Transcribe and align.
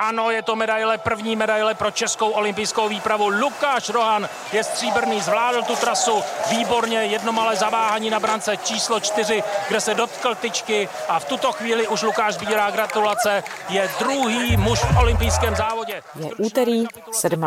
Ano, 0.00 0.30
je 0.30 0.42
to 0.42 0.56
medaile, 0.56 0.98
první 0.98 1.36
medaile 1.36 1.74
pro 1.74 1.90
českou 1.90 2.30
olympijskou 2.30 2.88
výpravu. 2.88 3.28
Lukáš 3.28 3.88
Rohan 3.88 4.28
je 4.52 4.64
stříbrný, 4.64 5.20
zvládl 5.20 5.62
tu 5.62 5.76
trasu 5.76 6.22
výborně, 6.50 6.98
jedno 6.98 7.32
malé 7.32 7.56
zaváhání 7.56 8.10
na 8.10 8.20
brance 8.20 8.56
číslo 8.56 9.00
čtyři, 9.00 9.42
kde 9.68 9.80
se 9.80 9.94
dotkl 9.94 10.34
tyčky 10.34 10.88
a 11.08 11.18
v 11.18 11.24
tuto 11.24 11.52
chvíli 11.52 11.88
už 11.88 12.02
Lukáš 12.02 12.34
sbírá 12.34 12.70
gratulace. 12.70 13.42
Je 13.68 13.90
druhý 13.98 14.56
muž 14.56 14.78
v 14.78 14.98
olympijském 14.98 15.56
závodě. 15.56 16.02
Je 16.14 16.34
úterý 16.34 16.84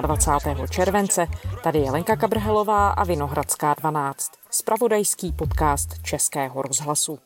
27. 0.01 0.67
července. 0.67 1.27
Tady 1.63 1.79
je 1.79 1.91
Lenka 1.91 2.15
Kabrhelová 2.15 2.89
a 2.89 3.03
Vinohradská 3.03 3.73
12. 3.73 4.31
Spravodajský 4.49 5.31
podcast 5.31 5.89
Českého 6.03 6.61
rozhlasu. 6.61 7.19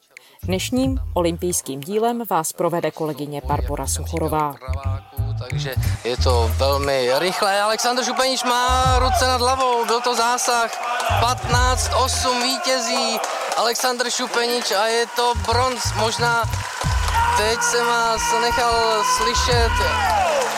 Dnešním 0.43 0.99
olympijským 1.13 1.79
dílem 1.79 2.23
vás 2.29 2.53
provede 2.53 2.91
kolegyně 2.91 3.41
Barbora 3.45 3.87
Suchorová. 3.87 4.55
Takže 5.49 5.73
je 6.03 6.17
to 6.17 6.51
velmi 6.57 7.09
rychlé. 7.19 7.61
Aleksandr 7.61 8.03
Šupenič 8.03 8.43
má 8.43 8.99
ruce 8.99 9.27
nad 9.27 9.41
hlavou, 9.41 9.85
byl 9.85 10.01
to 10.01 10.15
zásah. 10.15 10.71
15-8 11.21 12.43
vítězí 12.43 13.19
Aleksandr 13.57 14.09
Šupenič 14.09 14.71
a 14.71 14.85
je 14.85 15.05
to 15.15 15.33
bronz. 15.47 15.93
Možná 15.95 16.43
teď 17.37 17.61
se 17.61 17.83
vás 17.83 18.21
nechal 18.41 19.03
slyšet 19.17 19.71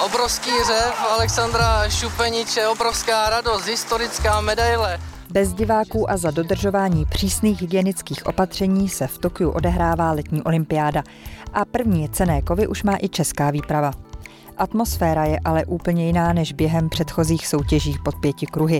obrovský 0.05 0.51
řev 0.67 0.93
Alexandra 1.09 1.89
Šupeniče, 1.89 2.67
obrovská 2.67 3.29
radost, 3.29 3.65
historická 3.65 4.41
medaile. 4.41 4.99
Bez 5.31 5.53
diváků 5.53 6.11
a 6.11 6.17
za 6.17 6.31
dodržování 6.31 7.05
přísných 7.05 7.61
hygienických 7.61 8.25
opatření 8.25 8.89
se 8.89 9.07
v 9.07 9.17
Tokiu 9.17 9.49
odehrává 9.49 10.11
letní 10.11 10.43
olympiáda 10.43 11.03
a 11.53 11.65
první 11.65 12.09
cené 12.09 12.41
kovy 12.41 12.67
už 12.67 12.83
má 12.83 12.97
i 13.01 13.09
česká 13.09 13.51
výprava. 13.51 13.91
Atmosféra 14.57 15.25
je 15.25 15.39
ale 15.45 15.65
úplně 15.65 16.07
jiná 16.07 16.33
než 16.33 16.53
během 16.53 16.89
předchozích 16.89 17.47
soutěží 17.47 17.97
pod 18.03 18.15
pěti 18.15 18.45
kruhy. 18.45 18.79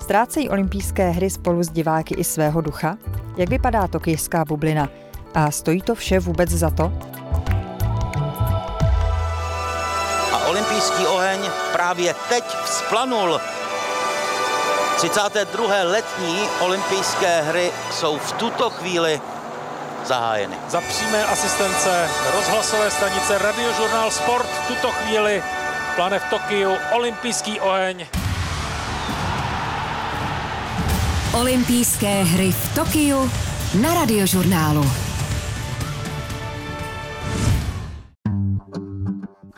Ztrácejí 0.00 0.48
olympijské 0.48 1.10
hry 1.10 1.30
spolu 1.30 1.62
s 1.62 1.70
diváky 1.70 2.14
i 2.14 2.24
svého 2.24 2.60
ducha? 2.60 2.98
Jak 3.36 3.48
vypadá 3.48 3.88
tokijská 3.88 4.44
bublina? 4.44 4.88
A 5.34 5.50
stojí 5.50 5.82
to 5.82 5.94
vše 5.94 6.20
vůbec 6.20 6.50
za 6.50 6.70
to? 6.70 6.92
A 10.32 10.46
olympijský 10.48 11.06
oheň 11.06 11.40
právě 11.72 12.14
teď 12.28 12.44
vzplanul 12.44 13.40
32. 14.96 15.82
letní 15.82 16.38
olympijské 16.60 17.42
hry 17.42 17.70
jsou 17.92 18.18
v 18.18 18.32
tuto 18.32 18.70
chvíli 18.70 19.20
zahájeny. 20.06 20.54
Za 20.68 20.80
přímé 20.80 21.24
asistence 21.24 22.08
rozhlasové 22.34 22.90
stanice 22.90 23.38
Radiožurnál 23.38 24.10
Sport 24.10 24.46
v 24.46 24.68
tuto 24.68 24.90
chvíli 24.90 25.42
pláne 25.96 26.18
v 26.18 26.30
Tokiu 26.30 26.70
olympijský 26.92 27.60
oheň. 27.60 28.06
Olympijské 31.32 32.22
hry 32.22 32.52
v 32.52 32.74
Tokiu 32.74 33.30
na 33.80 33.94
Radiožurnálu. 33.94 34.90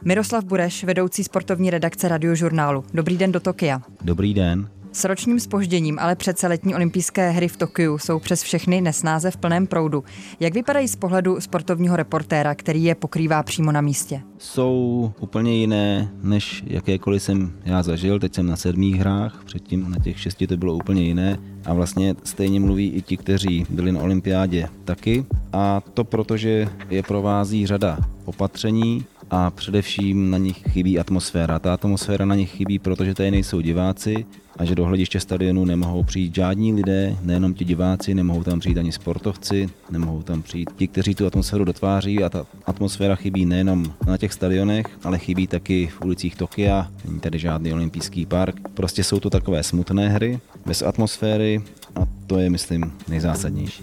Miroslav 0.05 0.45
Bureš, 0.45 0.85
vedoucí 0.85 1.25
sportovní 1.25 1.71
redakce 1.71 2.09
Radiožurnálu. 2.09 2.85
Dobrý 2.95 3.17
den 3.17 3.33
do 3.33 3.41
Tokia. 3.41 3.81
Dobrý 4.03 4.35
den. 4.35 4.69
S 4.97 5.05
ročním 5.05 5.41
spožděním, 5.41 5.99
ale 5.99 6.17
přece 6.17 6.47
letní 6.49 6.75
olympijské 6.75 7.31
hry 7.31 7.49
v 7.49 7.57
Tokiu 7.57 7.99
jsou 7.99 8.19
přes 8.19 8.43
všechny 8.43 8.81
nesnáze 8.81 9.31
v 9.31 9.37
plném 9.37 9.67
proudu. 9.67 10.05
Jak 10.41 10.55
vypadají 10.55 10.89
z 10.89 10.97
pohledu 10.97 11.41
sportovního 11.41 11.97
reportéra, 11.97 12.55
který 12.55 12.85
je 12.85 12.95
pokrývá 12.95 13.43
přímo 13.43 13.73
na 13.73 13.81
místě? 13.81 14.21
Jsou 14.39 15.13
úplně 15.21 15.57
jiné, 15.57 16.09
než 16.23 16.65
jakékoliv 16.67 17.23
jsem 17.23 17.53
já 17.65 17.83
zažil. 17.83 18.19
Teď 18.19 18.35
jsem 18.35 18.47
na 18.47 18.57
sedmých 18.57 18.97
hrách, 18.97 19.43
předtím 19.45 19.91
na 19.91 19.99
těch 19.99 20.21
šesti 20.21 20.47
to 20.47 20.57
bylo 20.57 20.75
úplně 20.75 21.03
jiné. 21.03 21.39
A 21.65 21.75
vlastně 21.75 22.15
stejně 22.25 22.61
mluví 22.61 22.91
i 22.91 23.03
ti, 23.03 23.17
kteří 23.17 23.67
byli 23.71 23.93
na 23.93 24.01
olympiádě 24.01 24.69
taky. 24.85 25.27
A 25.53 25.83
to 25.95 26.05
proto, 26.05 26.37
že 26.37 26.69
je 26.91 27.03
provází 27.03 27.67
řada 27.67 27.99
opatření, 28.25 29.05
a 29.31 29.51
především 29.51 30.31
na 30.31 30.39
nich 30.39 30.63
chybí 30.71 30.99
atmosféra. 30.99 31.59
Ta 31.59 31.75
atmosféra 31.75 32.25
na 32.25 32.35
nich 32.35 32.51
chybí, 32.51 32.79
protože 32.79 33.15
tady 33.15 33.31
nejsou 33.31 33.61
diváci 33.61 34.27
a 34.59 34.65
že 34.65 34.75
do 34.75 34.85
hlediště 34.85 35.21
stadionu 35.21 35.65
nemohou 35.65 36.03
přijít 36.03 36.35
žádní 36.35 36.73
lidé, 36.73 37.17
nejenom 37.23 37.55
ti 37.55 37.65
diváci, 37.65 38.15
nemohou 38.15 38.43
tam 38.43 38.61
přijít 38.61 38.79
ani 38.79 38.93
sportovci, 38.93 39.69
nemohou 39.91 40.23
tam 40.23 40.43
přijít 40.43 40.71
ti, 40.77 40.89
kteří 40.89 41.15
tu 41.15 41.27
atmosféru 41.27 41.65
dotváří 41.65 42.23
a 42.25 42.29
ta 42.29 42.47
atmosféra 42.67 43.15
chybí 43.15 43.47
nejenom 43.47 43.95
na 44.07 44.17
těch 44.17 44.33
stadionech, 44.33 44.87
ale 45.05 45.19
chybí 45.19 45.47
taky 45.47 45.87
v 45.87 46.05
ulicích 46.05 46.37
Tokia, 46.37 46.91
není 47.05 47.21
tady 47.21 47.39
žádný 47.39 47.73
olympijský 47.73 48.27
park. 48.27 48.69
Prostě 48.75 49.05
jsou 49.05 49.21
to 49.21 49.31
takové 49.31 49.63
smutné 49.63 50.09
hry, 50.09 50.41
bez 50.67 50.83
atmosféry 50.83 51.63
a 51.95 52.07
to 52.27 52.39
je, 52.39 52.51
myslím, 52.51 52.93
nejzásadnější. 53.09 53.83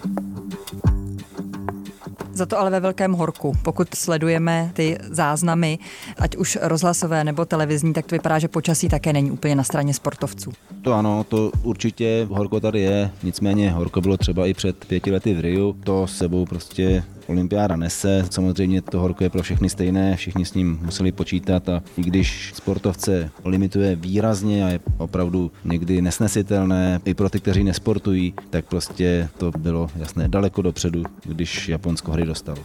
Za 2.34 2.46
to 2.46 2.58
ale 2.58 2.70
ve 2.70 2.80
velkém 2.80 3.12
horku. 3.12 3.52
Pokud 3.62 3.94
sledujeme 3.94 4.70
ty 4.72 4.98
záznamy, 5.10 5.78
ať 6.18 6.36
už 6.36 6.58
rozhlasové 6.62 7.24
nebo 7.24 7.44
televizní, 7.44 7.92
tak 7.92 8.06
to 8.06 8.14
vypadá, 8.14 8.38
že 8.38 8.48
počasí 8.48 8.88
také 8.88 9.12
není 9.12 9.30
úplně 9.30 9.54
na 9.54 9.64
straně 9.64 9.94
sportovců. 9.94 10.52
To 10.82 10.92
ano, 10.92 11.24
to 11.28 11.50
určitě 11.62 12.26
horko 12.30 12.60
tady 12.60 12.80
je, 12.80 13.10
nicméně 13.22 13.70
horko 13.70 14.00
bylo 14.00 14.16
třeba 14.16 14.46
i 14.46 14.54
před 14.54 14.84
pěti 14.84 15.10
lety 15.10 15.34
v 15.34 15.40
Riu. 15.40 15.76
To 15.84 16.06
sebou 16.06 16.44
prostě 16.46 17.04
olympiáda 17.26 17.76
nese. 17.76 18.24
Samozřejmě 18.30 18.82
to 18.82 19.00
horko 19.00 19.24
je 19.24 19.30
pro 19.30 19.42
všechny 19.42 19.68
stejné, 19.68 20.16
všichni 20.16 20.44
s 20.44 20.54
ním 20.54 20.78
museli 20.82 21.12
počítat 21.12 21.68
a 21.68 21.82
i 21.96 22.02
když 22.02 22.52
sportovce 22.54 23.30
limituje 23.44 23.96
výrazně 23.96 24.64
a 24.64 24.68
je 24.68 24.80
opravdu 24.98 25.50
někdy 25.64 26.02
nesnesitelné 26.02 27.00
i 27.04 27.14
pro 27.14 27.30
ty, 27.30 27.40
kteří 27.40 27.64
nesportují, 27.64 28.34
tak 28.50 28.64
prostě 28.64 29.28
to 29.38 29.50
bylo 29.58 29.88
jasné 29.96 30.28
daleko 30.28 30.62
dopředu, 30.62 31.02
když 31.24 31.68
Japonsko 31.68 32.12
hry 32.12 32.24
dostalo. 32.26 32.58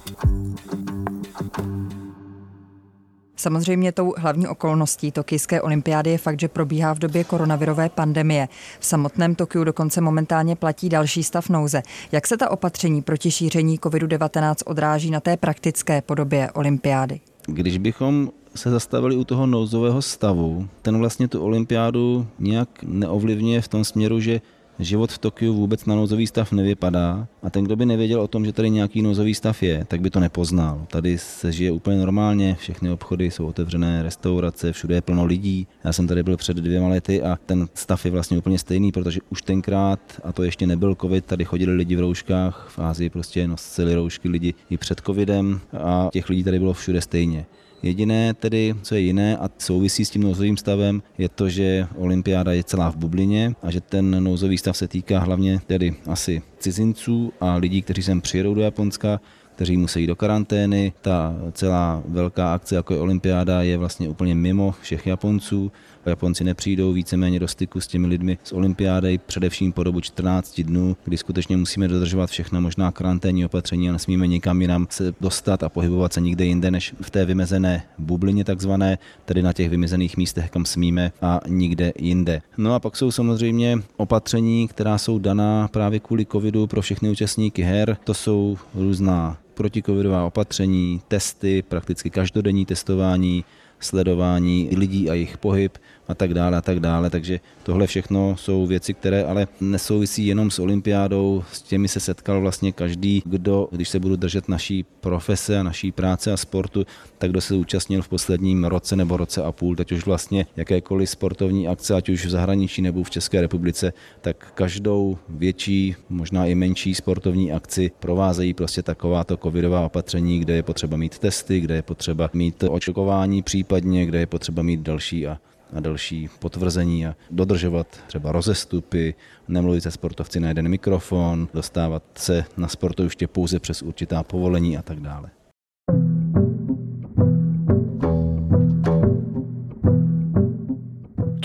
Samozřejmě 3.39 3.91
tou 3.91 4.13
hlavní 4.17 4.47
okolností 4.47 5.11
tokijské 5.11 5.61
olympiády 5.61 6.09
je 6.09 6.17
fakt, 6.17 6.39
že 6.39 6.47
probíhá 6.47 6.93
v 6.93 6.99
době 6.99 7.23
koronavirové 7.23 7.89
pandemie. 7.89 8.47
V 8.79 8.85
samotném 8.85 9.35
Tokiu 9.35 9.63
dokonce 9.63 10.01
momentálně 10.01 10.55
platí 10.55 10.89
další 10.89 11.23
stav 11.23 11.49
nouze. 11.49 11.81
Jak 12.11 12.27
se 12.27 12.37
ta 12.37 12.51
opatření 12.51 13.01
proti 13.01 13.31
šíření 13.31 13.79
COVID-19 13.79 14.55
odráží 14.65 15.11
na 15.11 15.19
té 15.19 15.37
praktické 15.37 16.01
podobě 16.01 16.51
olympiády? 16.51 17.19
Když 17.47 17.77
bychom 17.77 18.29
se 18.55 18.69
zastavili 18.69 19.15
u 19.15 19.23
toho 19.23 19.45
nouzového 19.45 20.01
stavu, 20.01 20.67
ten 20.81 20.97
vlastně 20.97 21.27
tu 21.27 21.41
olympiádu 21.41 22.27
nějak 22.39 22.69
neovlivňuje 22.83 23.61
v 23.61 23.67
tom 23.67 23.83
směru, 23.83 24.19
že 24.19 24.41
život 24.79 25.11
v 25.11 25.17
Tokiu 25.17 25.53
vůbec 25.53 25.85
na 25.85 25.95
nouzový 25.95 26.27
stav 26.27 26.51
nevypadá 26.51 27.27
a 27.43 27.49
ten, 27.49 27.63
kdo 27.63 27.75
by 27.75 27.85
nevěděl 27.85 28.21
o 28.21 28.27
tom, 28.27 28.45
že 28.45 28.53
tady 28.53 28.69
nějaký 28.69 29.01
nouzový 29.01 29.35
stav 29.35 29.63
je, 29.63 29.85
tak 29.85 30.01
by 30.01 30.09
to 30.09 30.19
nepoznal. 30.19 30.85
Tady 30.87 31.17
se 31.17 31.51
žije 31.51 31.71
úplně 31.71 31.97
normálně, 31.97 32.55
všechny 32.59 32.91
obchody 32.91 33.31
jsou 33.31 33.45
otevřené, 33.45 34.03
restaurace, 34.03 34.71
všude 34.71 34.95
je 34.95 35.01
plno 35.01 35.25
lidí. 35.25 35.67
Já 35.83 35.93
jsem 35.93 36.07
tady 36.07 36.23
byl 36.23 36.37
před 36.37 36.57
dvěma 36.57 36.87
lety 36.87 37.21
a 37.21 37.37
ten 37.45 37.67
stav 37.73 38.05
je 38.05 38.11
vlastně 38.11 38.37
úplně 38.37 38.59
stejný, 38.59 38.91
protože 38.91 39.19
už 39.29 39.41
tenkrát, 39.41 39.99
a 40.23 40.31
to 40.31 40.43
ještě 40.43 40.67
nebyl 40.67 40.95
covid, 40.95 41.25
tady 41.25 41.45
chodili 41.45 41.75
lidi 41.75 41.95
v 41.95 41.99
rouškách, 41.99 42.67
v 42.69 42.79
Ázii 42.79 43.09
prostě 43.09 43.47
nosili 43.47 43.95
roušky 43.95 44.29
lidi 44.29 44.53
i 44.69 44.77
před 44.77 45.01
covidem 45.05 45.59
a 45.79 46.09
těch 46.11 46.29
lidí 46.29 46.43
tady 46.43 46.59
bylo 46.59 46.73
všude 46.73 47.01
stejně. 47.01 47.45
Jediné 47.83 48.33
tedy, 48.33 48.75
co 48.81 48.95
je 48.95 49.01
jiné 49.01 49.37
a 49.37 49.49
souvisí 49.57 50.05
s 50.05 50.09
tím 50.09 50.23
nouzovým 50.23 50.57
stavem, 50.57 51.01
je 51.17 51.29
to, 51.29 51.49
že 51.49 51.87
olympiáda 51.95 52.51
je 52.51 52.63
celá 52.63 52.89
v 52.91 52.95
bublině 52.95 53.55
a 53.63 53.71
že 53.71 53.81
ten 53.81 54.23
nouzový 54.23 54.57
stav 54.57 54.77
se 54.77 54.87
týká 54.87 55.19
hlavně 55.19 55.59
tedy 55.67 55.95
asi 56.07 56.41
cizinců 56.59 57.33
a 57.41 57.55
lidí, 57.55 57.81
kteří 57.81 58.03
sem 58.03 58.21
přijedou 58.21 58.53
do 58.53 58.61
Japonska, 58.61 59.19
kteří 59.55 59.77
musí 59.77 60.07
do 60.07 60.15
karantény. 60.15 60.93
Ta 61.01 61.35
celá 61.51 62.03
velká 62.07 62.53
akce, 62.53 62.75
jako 62.75 62.93
je 62.93 62.99
olympiáda, 62.99 63.61
je 63.61 63.77
vlastně 63.77 64.09
úplně 64.09 64.35
mimo 64.35 64.75
všech 64.81 65.07
Japonců. 65.07 65.71
Japonci 66.05 66.43
nepřijdou 66.43 66.93
víceméně 66.93 67.39
do 67.39 67.47
styku 67.47 67.81
s 67.81 67.87
těmi 67.87 68.07
lidmi 68.07 68.37
z 68.43 68.53
olympiády, 68.53 69.17
především 69.17 69.71
po 69.71 69.83
dobu 69.83 70.01
14 70.01 70.61
dnů, 70.61 70.97
kdy 71.03 71.17
skutečně 71.17 71.57
musíme 71.57 71.87
dodržovat 71.87 72.29
všechna 72.29 72.59
možná 72.59 72.91
karanténní 72.91 73.45
opatření 73.45 73.89
a 73.89 73.91
nesmíme 73.91 74.27
nikam 74.27 74.61
jinam 74.61 74.87
se 74.89 75.13
dostat 75.21 75.63
a 75.63 75.69
pohybovat 75.69 76.13
se 76.13 76.21
nikde 76.21 76.45
jinde 76.45 76.71
než 76.71 76.93
v 77.01 77.09
té 77.09 77.25
vymezené 77.25 77.83
bublině 77.97 78.43
takzvané, 78.43 78.97
tedy 79.25 79.41
na 79.41 79.53
těch 79.53 79.69
vymezených 79.69 80.17
místech, 80.17 80.49
kam 80.49 80.65
smíme 80.65 81.11
a 81.21 81.39
nikde 81.47 81.93
jinde. 81.99 82.41
No 82.57 82.73
a 82.73 82.79
pak 82.79 82.95
jsou 82.95 83.11
samozřejmě 83.11 83.77
opatření, 83.97 84.67
která 84.67 84.97
jsou 84.97 85.19
daná 85.19 85.67
právě 85.67 85.99
kvůli 85.99 86.25
covidu 86.25 86.67
pro 86.67 86.81
všechny 86.81 87.09
účastníky 87.09 87.61
her. 87.61 87.97
To 88.03 88.13
jsou 88.13 88.57
různá 88.75 89.37
protikovidová 89.53 90.25
opatření, 90.25 91.01
testy, 91.07 91.61
prakticky 91.61 92.09
každodenní 92.09 92.65
testování, 92.65 93.43
sledování 93.79 94.69
lidí 94.77 95.09
a 95.09 95.13
jejich 95.13 95.37
pohyb, 95.37 95.77
a 96.09 96.15
tak 96.15 96.33
dále 96.33 96.57
a 96.57 96.61
tak 96.61 96.79
dále. 96.79 97.09
Takže 97.09 97.39
tohle 97.63 97.87
všechno 97.87 98.37
jsou 98.37 98.65
věci, 98.65 98.93
které 98.93 99.23
ale 99.23 99.47
nesouvisí 99.61 100.27
jenom 100.27 100.51
s 100.51 100.59
olympiádou, 100.59 101.43
s 101.51 101.61
těmi 101.61 101.87
se 101.87 101.99
setkal 101.99 102.41
vlastně 102.41 102.71
každý, 102.71 103.23
kdo, 103.25 103.67
když 103.71 103.89
se 103.89 103.99
budu 103.99 104.15
držet 104.15 104.49
naší 104.49 104.85
profese 105.01 105.59
a 105.59 105.63
naší 105.63 105.91
práce 105.91 106.31
a 106.31 106.37
sportu, 106.37 106.85
tak 107.17 107.29
kdo 107.29 107.41
se 107.41 107.55
účastnil 107.55 108.01
v 108.01 108.09
posledním 108.09 108.63
roce 108.63 108.95
nebo 108.95 109.17
roce 109.17 109.43
a 109.43 109.51
půl, 109.51 109.75
teď 109.75 109.91
už 109.91 110.05
vlastně 110.05 110.45
jakékoliv 110.55 111.09
sportovní 111.09 111.67
akce, 111.67 111.93
ať 111.93 112.09
už 112.09 112.25
v 112.25 112.29
zahraničí 112.29 112.81
nebo 112.81 113.03
v 113.03 113.09
České 113.09 113.41
republice, 113.41 113.93
tak 114.21 114.51
každou 114.55 115.17
větší, 115.29 115.95
možná 116.09 116.45
i 116.45 116.55
menší 116.55 116.95
sportovní 116.95 117.51
akci 117.51 117.91
provázejí 117.99 118.53
prostě 118.53 118.81
takováto 118.81 119.37
covidová 119.37 119.85
opatření, 119.85 120.39
kde 120.39 120.55
je 120.55 120.63
potřeba 120.63 120.97
mít 120.97 121.19
testy, 121.19 121.59
kde 121.59 121.75
je 121.75 121.81
potřeba 121.81 122.29
mít 122.33 122.63
očkování 122.69 123.41
případně, 123.41 124.05
kde 124.05 124.19
je 124.19 124.25
potřeba 124.25 124.61
mít 124.61 124.79
další 124.79 125.27
a 125.27 125.37
a 125.73 125.79
další 125.79 126.29
potvrzení 126.39 127.07
a 127.07 127.15
dodržovat 127.31 127.87
třeba 128.07 128.31
rozestupy, 128.31 129.13
nemluvit 129.47 129.81
se 129.81 129.91
sportovci 129.91 130.39
na 130.39 130.47
jeden 130.47 130.69
mikrofon, 130.69 131.47
dostávat 131.53 132.03
se 132.15 132.45
na 132.57 132.67
sportoviště 132.67 133.27
pouze 133.27 133.59
přes 133.59 133.81
určitá 133.81 134.23
povolení 134.23 134.77
a 134.77 134.81
tak 134.81 134.99
dále. 134.99 135.29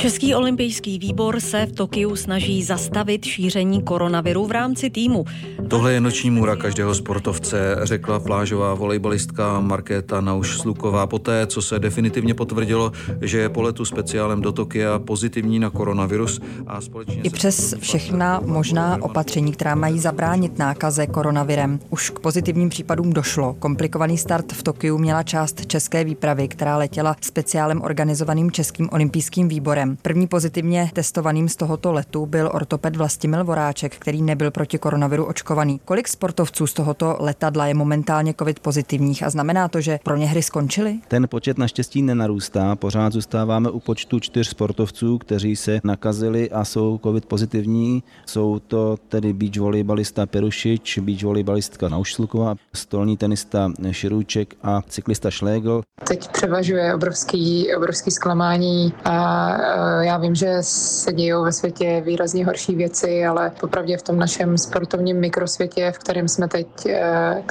Český 0.04 0.34
olympijský 0.34 0.98
výbor 0.98 1.40
se 1.40 1.66
v 1.66 1.72
Tokiu 1.72 2.16
snaží 2.16 2.62
zastavit 2.62 3.24
šíření 3.24 3.82
koronaviru 3.82 4.46
v 4.46 4.50
rámci 4.50 4.90
týmu. 4.90 5.24
Tohle 5.68 5.92
je 5.92 6.00
noční 6.00 6.30
můra 6.30 6.56
každého 6.56 6.94
sportovce, 6.94 7.76
řekla 7.82 8.20
plážová 8.20 8.74
volejbalistka 8.74 9.60
Markéta 9.60 10.20
Nauš-Sluková 10.20 11.06
poté, 11.06 11.46
co 11.46 11.62
se 11.62 11.78
definitivně 11.78 12.34
potvrdilo, 12.34 12.92
že 13.20 13.38
je 13.38 13.48
po 13.48 13.62
letu 13.62 13.84
speciálem 13.84 14.40
do 14.40 14.52
Tokia 14.52 14.98
pozitivní 14.98 15.58
na 15.58 15.70
koronavirus 15.70 16.40
a 16.66 16.80
společně... 16.80 17.22
I 17.22 17.30
přes 17.30 17.74
všechna 17.80 18.40
možná 18.44 18.98
opatření, 19.02 19.52
která 19.52 19.74
mají 19.74 19.98
zabránit 19.98 20.58
nákaze 20.58 21.06
koronavirem, 21.06 21.80
už 21.90 22.10
k 22.10 22.18
pozitivním 22.18 22.68
případům 22.68 23.12
došlo. 23.12 23.54
Komplikovaný 23.58 24.18
start 24.18 24.52
v 24.52 24.62
Tokiu 24.62 24.98
měla 24.98 25.22
část 25.22 25.66
české 25.66 26.04
výpravy, 26.04 26.48
která 26.48 26.76
letěla 26.76 27.16
speciálem 27.20 27.82
organizovaným 27.82 28.50
Českým 28.50 28.88
olympijským 28.92 29.48
výborem. 29.48 29.94
První 30.02 30.26
pozitivně 30.26 30.91
testovaným 30.93 31.49
z 31.49 31.56
tohoto 31.56 31.93
letu 31.93 32.26
byl 32.26 32.50
ortoped 32.52 32.96
Vlastimil 32.96 33.44
Voráček, 33.44 33.96
který 33.96 34.23
nebyl 34.23 34.50
proti 34.50 34.79
koronaviru 34.79 35.25
očkovaný. 35.25 35.81
Kolik 35.85 36.08
sportovců 36.08 36.67
z 36.67 36.75
tohoto 36.75 37.17
letadla 37.20 37.67
je 37.67 37.75
momentálně 37.75 38.35
covid 38.38 38.61
pozitivních 38.61 39.23
a 39.23 39.31
znamená 39.31 39.69
to, 39.69 39.81
že 39.81 39.99
pro 40.05 40.17
ně 40.17 40.26
hry 40.26 40.43
skončily? 40.43 40.99
Ten 41.08 41.29
počet 41.29 41.58
naštěstí 41.58 42.02
nenarůstá, 42.02 42.76
pořád 42.76 43.12
zůstáváme 43.12 43.70
u 43.70 43.81
počtu 43.81 44.20
čtyř 44.20 44.49
sportovců, 44.49 45.19
kteří 45.19 45.56
se 45.56 45.81
nakazili 45.85 46.50
a 46.50 46.64
jsou 46.64 47.00
covid 47.02 47.26
pozitivní. 47.26 48.02
Jsou 48.26 48.58
to 48.58 48.96
tedy 49.08 49.32
beach 49.32 49.56
volejbalista 49.58 50.26
Perušič, 50.26 50.99
beach 50.99 51.23
volejbalistka 51.23 51.88
Naušsluková, 51.88 52.55
stolní 52.75 53.17
tenista 53.17 53.73
Širůček 53.91 54.55
a 54.62 54.82
cyklista 54.82 55.31
Šlégl. 55.31 55.82
Teď 56.08 56.29
převažuje 56.29 56.94
obrovský, 56.94 57.75
obrovský 57.76 58.11
zklamání 58.11 58.93
a 59.05 59.56
já 60.00 60.19
vím, 60.19 60.34
že 60.34 60.56
se 60.60 61.12
dějou 61.12 61.44
ve 61.44 61.52
světě 61.52 62.02
výrazně 62.04 62.44
horší 62.44 62.75
věci, 62.75 63.26
ale 63.26 63.52
popravdě 63.60 63.96
v 63.96 64.02
tom 64.02 64.19
našem 64.19 64.58
sportovním 64.58 65.20
mikrosvětě, 65.20 65.92
v 65.94 65.98
kterém 65.98 66.28
jsme 66.28 66.48
teď 66.48 66.66
eh, 66.86 67.42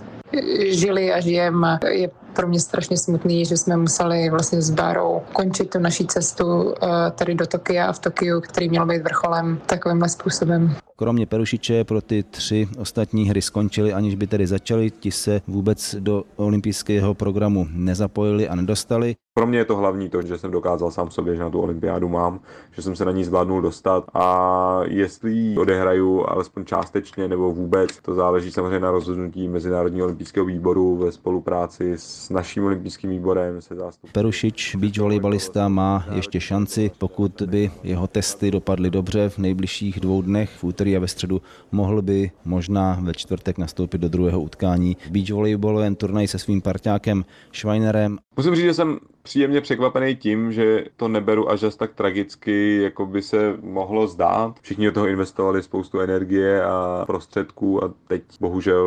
žili 0.69 1.13
a 1.13 1.19
žijeme, 1.19 1.79
je 1.89 2.09
pro 2.35 2.47
mě 2.47 2.59
strašně 2.59 2.97
smutný, 2.97 3.45
že 3.45 3.57
jsme 3.57 3.77
museli 3.77 4.29
vlastně 4.29 4.61
s 4.61 4.69
Bárou 4.69 5.21
končit 5.33 5.69
tu 5.69 5.79
naší 5.79 6.07
cestu 6.07 6.73
eh, 6.73 6.87
tady 7.11 7.35
do 7.35 7.47
Tokia 7.47 7.85
a 7.85 7.93
v 7.93 7.99
Tokiu, 7.99 8.41
který 8.41 8.69
měl 8.69 8.85
být 8.85 9.03
vrcholem 9.03 9.61
takovýmhle 9.65 10.09
způsobem. 10.09 10.75
Kromě 10.95 11.25
Perušiče 11.25 11.83
pro 11.83 12.01
ty 12.01 12.23
tři 12.23 12.67
ostatní 12.77 13.29
hry 13.29 13.41
skončily, 13.41 13.93
aniž 13.93 14.15
by 14.15 14.27
tedy 14.27 14.47
začaly, 14.47 14.91
ti 14.91 15.11
se 15.11 15.41
vůbec 15.47 15.95
do 15.99 16.23
olympijského 16.35 17.13
programu 17.13 17.67
nezapojili 17.71 18.49
a 18.49 18.55
nedostali. 18.55 19.15
Pro 19.33 19.47
mě 19.47 19.57
je 19.57 19.65
to 19.65 19.75
hlavní 19.75 20.09
to, 20.09 20.21
že 20.21 20.37
jsem 20.37 20.51
dokázal 20.51 20.91
sám 20.91 21.11
sobě, 21.11 21.35
že 21.35 21.43
na 21.43 21.49
tu 21.49 21.61
olympiádu 21.61 22.09
mám, 22.09 22.39
že 22.71 22.81
jsem 22.81 22.95
se 22.95 23.05
na 23.05 23.11
ní 23.11 23.23
zvládnul 23.23 23.61
dostat 23.61 24.03
a 24.13 24.79
jestli 24.85 25.31
ji 25.31 25.57
odehraju 25.57 26.25
alespoň 26.27 26.65
částečně 26.65 27.27
nebo 27.27 27.51
vůbec, 27.51 27.89
to 28.01 28.13
záleží 28.13 28.51
samozřejmě 28.51 28.79
na 28.79 28.91
rozhodnutí 28.91 29.47
Mezinárodního 29.47 30.07
olympijského 30.23 30.45
výboru 30.45 30.97
ve 30.97 31.11
spolupráci 31.11 31.93
s 31.97 32.29
naším 32.29 32.63
olympijským 32.63 33.09
výborem, 33.09 33.61
se 33.61 33.75
zástupem. 33.75 34.11
Perušič, 34.13 34.75
beach 34.75 34.97
volejbalista, 34.97 35.67
má 35.67 36.05
ještě 36.15 36.39
šanci, 36.39 36.91
pokud 36.97 37.41
by 37.45 37.71
jeho 37.83 38.07
testy 38.07 38.51
dopadly 38.51 38.89
dobře 38.89 39.29
v 39.29 39.37
nejbližších 39.37 39.99
dvou 39.99 40.21
dnech, 40.21 40.49
v 40.57 40.63
úterý 40.63 40.97
a 40.97 40.99
ve 40.99 41.07
středu, 41.07 41.41
mohl 41.71 42.01
by 42.01 42.31
možná 42.45 42.99
ve 43.01 43.13
čtvrtek 43.13 43.57
nastoupit 43.57 43.97
do 43.97 44.09
druhého 44.09 44.41
utkání. 44.41 44.97
Beach 45.09 45.29
volejbalovém 45.29 45.95
turnaj 45.95 46.27
se 46.27 46.39
svým 46.39 46.61
parťákem 46.61 47.25
Schweinerem. 47.51 48.17
Musím 48.37 48.55
říct, 48.55 48.63
že 48.63 48.73
jsem 48.73 48.99
příjemně 49.23 49.61
překvapený 49.61 50.15
tím, 50.15 50.51
že 50.51 50.85
to 50.97 51.07
neberu 51.07 51.51
až 51.51 51.63
tak 51.77 51.93
tragicky, 51.93 52.81
jako 52.81 53.05
by 53.05 53.21
se 53.21 53.57
mohlo 53.61 54.07
zdát. 54.07 54.59
Všichni 54.61 54.85
do 54.85 54.91
toho 54.91 55.07
investovali 55.07 55.63
spoustu 55.63 55.99
energie 55.99 56.63
a 56.63 57.03
prostředků 57.07 57.83
a 57.83 57.93
teď 58.07 58.23
bohužel 58.39 58.85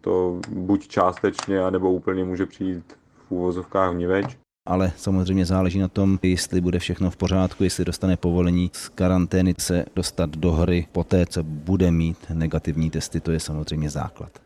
to 0.00 0.40
buď 0.48 0.88
částečně, 0.88 1.60
anebo 1.60 1.92
úplně 1.92 2.24
může 2.24 2.46
přijít 2.46 2.96
v 3.28 3.30
úvozovkách 3.30 3.92
vniveč 3.92 4.36
ale 4.66 4.92
samozřejmě 4.96 5.46
záleží 5.46 5.78
na 5.78 5.88
tom, 5.88 6.18
jestli 6.22 6.60
bude 6.60 6.78
všechno 6.78 7.10
v 7.10 7.16
pořádku, 7.16 7.64
jestli 7.64 7.84
dostane 7.84 8.16
povolení 8.16 8.70
z 8.72 8.88
karantény 8.88 9.54
se 9.58 9.84
dostat 9.96 10.30
do 10.30 10.52
hry 10.52 10.86
poté, 10.92 11.26
co 11.26 11.42
bude 11.42 11.90
mít 11.90 12.18
negativní 12.30 12.90
testy, 12.90 13.20
to 13.20 13.32
je 13.32 13.40
samozřejmě 13.40 13.90
základ. 13.90 14.43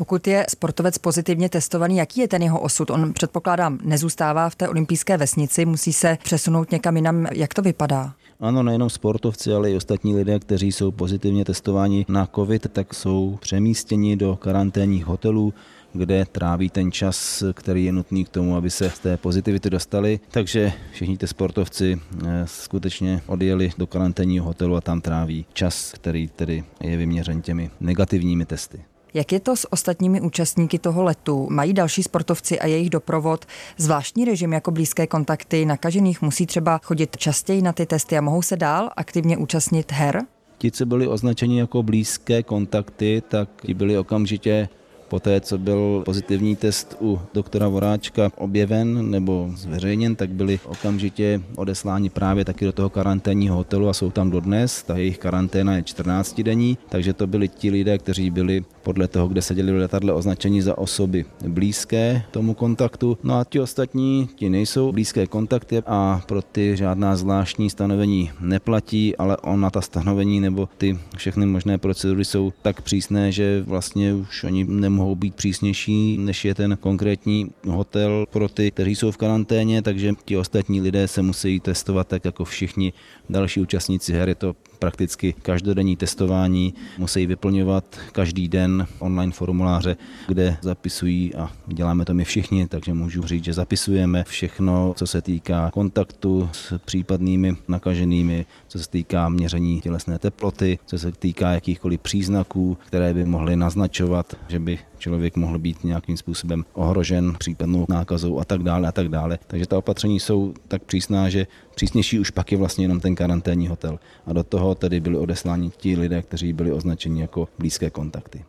Pokud 0.00 0.26
je 0.26 0.46
sportovec 0.50 0.98
pozitivně 0.98 1.48
testovaný, 1.48 1.96
jaký 1.96 2.20
je 2.20 2.28
ten 2.28 2.42
jeho 2.42 2.60
osud? 2.60 2.90
On 2.90 3.12
předpokládám, 3.12 3.78
nezůstává 3.82 4.50
v 4.50 4.54
té 4.54 4.68
olympijské 4.68 5.16
vesnici, 5.16 5.64
musí 5.64 5.92
se 5.92 6.18
přesunout 6.22 6.70
někam 6.70 6.96
jinam. 6.96 7.26
Jak 7.32 7.54
to 7.54 7.62
vypadá? 7.62 8.12
Ano, 8.40 8.62
nejenom 8.62 8.90
sportovci, 8.90 9.52
ale 9.52 9.70
i 9.70 9.76
ostatní 9.76 10.14
lidé, 10.16 10.38
kteří 10.38 10.72
jsou 10.72 10.90
pozitivně 10.90 11.44
testováni 11.44 12.06
na 12.08 12.28
COVID, 12.34 12.72
tak 12.72 12.94
jsou 12.94 13.38
přemístěni 13.40 14.16
do 14.16 14.36
karanténních 14.36 15.04
hotelů, 15.04 15.54
kde 15.92 16.24
tráví 16.24 16.70
ten 16.70 16.92
čas, 16.92 17.42
který 17.52 17.84
je 17.84 17.92
nutný 17.92 18.24
k 18.24 18.28
tomu, 18.28 18.56
aby 18.56 18.70
se 18.70 18.90
z 18.90 18.98
té 18.98 19.16
pozitivity 19.16 19.70
dostali. 19.70 20.20
Takže 20.30 20.72
všichni 20.92 21.16
ty 21.16 21.26
sportovci 21.26 22.00
eh, 22.26 22.42
skutečně 22.46 23.22
odjeli 23.26 23.70
do 23.78 23.86
karanténního 23.86 24.44
hotelu 24.44 24.76
a 24.76 24.80
tam 24.80 25.00
tráví 25.00 25.46
čas, 25.52 25.92
který 25.92 26.28
tedy 26.28 26.64
je 26.80 26.96
vyměřen 26.96 27.42
těmi 27.42 27.70
negativními 27.80 28.46
testy. 28.46 28.84
Jak 29.14 29.32
je 29.32 29.40
to 29.40 29.56
s 29.56 29.72
ostatními 29.72 30.20
účastníky 30.20 30.78
toho 30.78 31.02
letu? 31.02 31.46
Mají 31.50 31.72
další 31.72 32.02
sportovci 32.02 32.60
a 32.60 32.66
jejich 32.66 32.90
doprovod 32.90 33.44
zvláštní 33.76 34.24
režim 34.24 34.52
jako 34.52 34.70
blízké 34.70 35.06
kontakty 35.06 35.66
nakažených? 35.66 36.22
Musí 36.22 36.46
třeba 36.46 36.80
chodit 36.82 37.16
častěji 37.16 37.62
na 37.62 37.72
ty 37.72 37.86
testy 37.86 38.18
a 38.18 38.20
mohou 38.20 38.42
se 38.42 38.56
dál 38.56 38.90
aktivně 38.96 39.36
účastnit 39.36 39.92
her? 39.92 40.22
Ti, 40.58 40.70
co 40.70 40.86
byli 40.86 41.08
označeni 41.08 41.58
jako 41.58 41.82
blízké 41.82 42.42
kontakty, 42.42 43.22
tak 43.28 43.48
ti 43.66 43.74
byli 43.74 43.98
okamžitě 43.98 44.68
Poté, 45.10 45.40
co 45.40 45.58
byl 45.58 46.02
pozitivní 46.04 46.56
test 46.56 46.96
u 47.00 47.20
doktora 47.34 47.68
Voráčka 47.68 48.30
objeven 48.36 49.10
nebo 49.10 49.50
zveřejněn, 49.54 50.16
tak 50.16 50.30
byli 50.30 50.60
okamžitě 50.64 51.40
odesláni 51.56 52.10
právě 52.10 52.44
taky 52.44 52.64
do 52.64 52.72
toho 52.72 52.90
karanténního 52.90 53.56
hotelu 53.56 53.88
a 53.88 53.92
jsou 53.92 54.10
tam 54.10 54.30
dodnes. 54.30 54.82
Ta 54.82 54.96
jejich 54.96 55.18
karanténa 55.18 55.76
je 55.76 55.82
14 55.82 56.40
denní, 56.40 56.78
takže 56.88 57.12
to 57.12 57.26
byli 57.26 57.48
ti 57.48 57.70
lidé, 57.70 57.98
kteří 57.98 58.30
byli 58.30 58.64
podle 58.82 59.08
toho, 59.08 59.28
kde 59.28 59.42
seděli 59.42 59.72
v 59.72 59.76
letadle 59.76 60.12
označení 60.12 60.62
za 60.62 60.78
osoby 60.78 61.24
blízké 61.48 62.22
tomu 62.30 62.54
kontaktu. 62.54 63.18
No 63.22 63.38
a 63.38 63.44
ti 63.44 63.60
ostatní, 63.60 64.28
ti 64.34 64.50
nejsou 64.50 64.92
blízké 64.92 65.26
kontakty 65.26 65.82
a 65.86 66.22
pro 66.26 66.42
ty 66.42 66.76
žádná 66.76 67.16
zvláštní 67.16 67.70
stanovení 67.70 68.30
neplatí, 68.40 69.16
ale 69.16 69.36
ona 69.36 69.70
ta 69.70 69.80
stanovení 69.80 70.40
nebo 70.40 70.68
ty 70.78 70.98
všechny 71.16 71.46
možné 71.46 71.78
procedury 71.78 72.24
jsou 72.24 72.52
tak 72.62 72.82
přísné, 72.82 73.32
že 73.32 73.62
vlastně 73.66 74.14
už 74.14 74.44
oni 74.44 74.64
nemohou 75.00 75.14
být 75.14 75.34
přísnější, 75.34 76.18
než 76.18 76.44
je 76.44 76.54
ten 76.54 76.76
konkrétní 76.76 77.50
hotel 77.66 78.26
pro 78.30 78.48
ty, 78.48 78.70
kteří 78.70 78.94
jsou 78.94 79.10
v 79.10 79.16
karanténě, 79.16 79.82
takže 79.82 80.12
ti 80.24 80.36
ostatní 80.36 80.80
lidé 80.80 81.08
se 81.08 81.22
musí 81.22 81.60
testovat 81.60 82.08
tak 82.08 82.24
jako 82.24 82.44
všichni 82.44 82.92
další 83.30 83.60
účastníci 83.60 84.12
her. 84.12 84.28
Je 84.28 84.34
to 84.34 84.54
prakticky 84.80 85.32
každodenní 85.32 85.96
testování, 85.96 86.74
musí 86.98 87.26
vyplňovat 87.26 87.84
každý 88.12 88.48
den 88.48 88.86
online 88.98 89.32
formuláře, 89.32 89.96
kde 90.28 90.56
zapisují 90.62 91.34
a 91.34 91.50
děláme 91.66 92.04
to 92.04 92.14
my 92.14 92.24
všichni, 92.24 92.66
takže 92.66 92.94
můžu 92.94 93.22
říct, 93.22 93.44
že 93.44 93.52
zapisujeme 93.52 94.24
všechno, 94.24 94.94
co 94.96 95.06
se 95.06 95.22
týká 95.22 95.70
kontaktu 95.72 96.48
s 96.52 96.78
případnými 96.84 97.56
nakaženými, 97.68 98.46
co 98.68 98.78
se 98.78 98.90
týká 98.90 99.28
měření 99.28 99.80
tělesné 99.80 100.18
teploty, 100.18 100.78
co 100.86 100.98
se 100.98 101.12
týká 101.12 101.50
jakýchkoliv 101.50 102.00
příznaků, 102.00 102.78
které 102.86 103.14
by 103.14 103.24
mohly 103.24 103.56
naznačovat, 103.56 104.34
že 104.48 104.58
by 104.58 104.78
člověk 104.98 105.36
mohl 105.36 105.58
být 105.58 105.84
nějakým 105.84 106.16
způsobem 106.16 106.64
ohrožen 106.72 107.34
případnou 107.38 107.86
nákazou 107.88 108.40
a 108.40 108.44
tak 108.44 108.62
dále 108.62 108.88
a 108.88 108.92
tak 108.92 109.08
dále. 109.08 109.38
Takže 109.46 109.66
ta 109.66 109.78
opatření 109.78 110.20
jsou 110.20 110.54
tak 110.68 110.82
přísná, 110.82 111.28
že 111.28 111.46
přísnější 111.80 112.20
už 112.20 112.30
pak 112.30 112.52
je 112.52 112.58
vlastně 112.58 112.84
jenom 112.84 113.00
ten 113.00 113.14
karanténní 113.14 113.68
hotel. 113.68 113.98
A 114.26 114.32
do 114.32 114.44
toho 114.44 114.74
tedy 114.74 115.00
byli 115.00 115.18
odesláni 115.18 115.70
ti 115.70 115.96
lidé, 115.96 116.22
kteří 116.22 116.52
byli 116.52 116.72
označeni 116.72 117.20
jako 117.20 117.48
blízké 117.58 117.90
kontakty. 117.90 118.44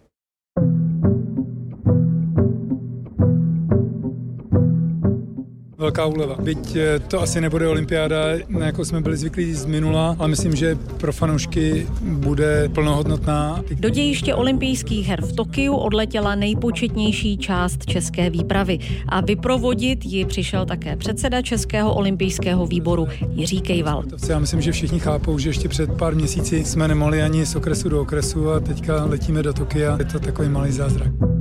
Velká 5.81 6.05
úleva. 6.05 6.35
Byť 6.37 6.75
eh, 6.75 6.99
to 6.99 7.21
asi 7.21 7.41
nebude 7.41 7.67
olympiáda, 7.67 8.15
jako 8.59 8.85
jsme 8.85 9.01
byli 9.01 9.17
zvyklí 9.17 9.53
z 9.53 9.65
minula, 9.65 10.15
ale 10.19 10.27
myslím, 10.27 10.55
že 10.55 10.77
pro 10.97 11.13
fanoušky 11.13 11.87
bude 12.01 12.69
plnohodnotná. 12.69 13.63
Do 13.79 13.89
dějiště 13.89 14.35
olympijských 14.35 15.07
her 15.07 15.21
v 15.21 15.33
Tokiu 15.33 15.73
odletěla 15.75 16.35
nejpočetnější 16.35 17.37
část 17.37 17.85
české 17.85 18.29
výpravy 18.29 18.79
a 19.07 19.21
vyprovodit 19.21 20.05
ji 20.05 20.25
přišel 20.25 20.65
také 20.65 20.95
předseda 20.95 21.41
Českého 21.41 21.93
olympijského 21.93 22.67
výboru 22.67 23.07
Jiří 23.31 23.61
Kejval. 23.61 24.03
Já 24.29 24.39
myslím, 24.39 24.61
že 24.61 24.71
všichni 24.71 24.99
chápou, 24.99 25.39
že 25.39 25.49
ještě 25.49 25.69
před 25.69 25.93
pár 25.93 26.15
měsíci 26.15 26.65
jsme 26.65 26.87
nemohli 26.87 27.21
ani 27.21 27.45
z 27.45 27.55
okresu 27.55 27.89
do 27.89 28.01
okresu 28.01 28.51
a 28.51 28.59
teďka 28.59 29.05
letíme 29.05 29.43
do 29.43 29.53
Tokia. 29.53 29.97
Je 29.99 30.05
to 30.05 30.19
takový 30.19 30.49
malý 30.49 30.71
zázrak 30.71 31.40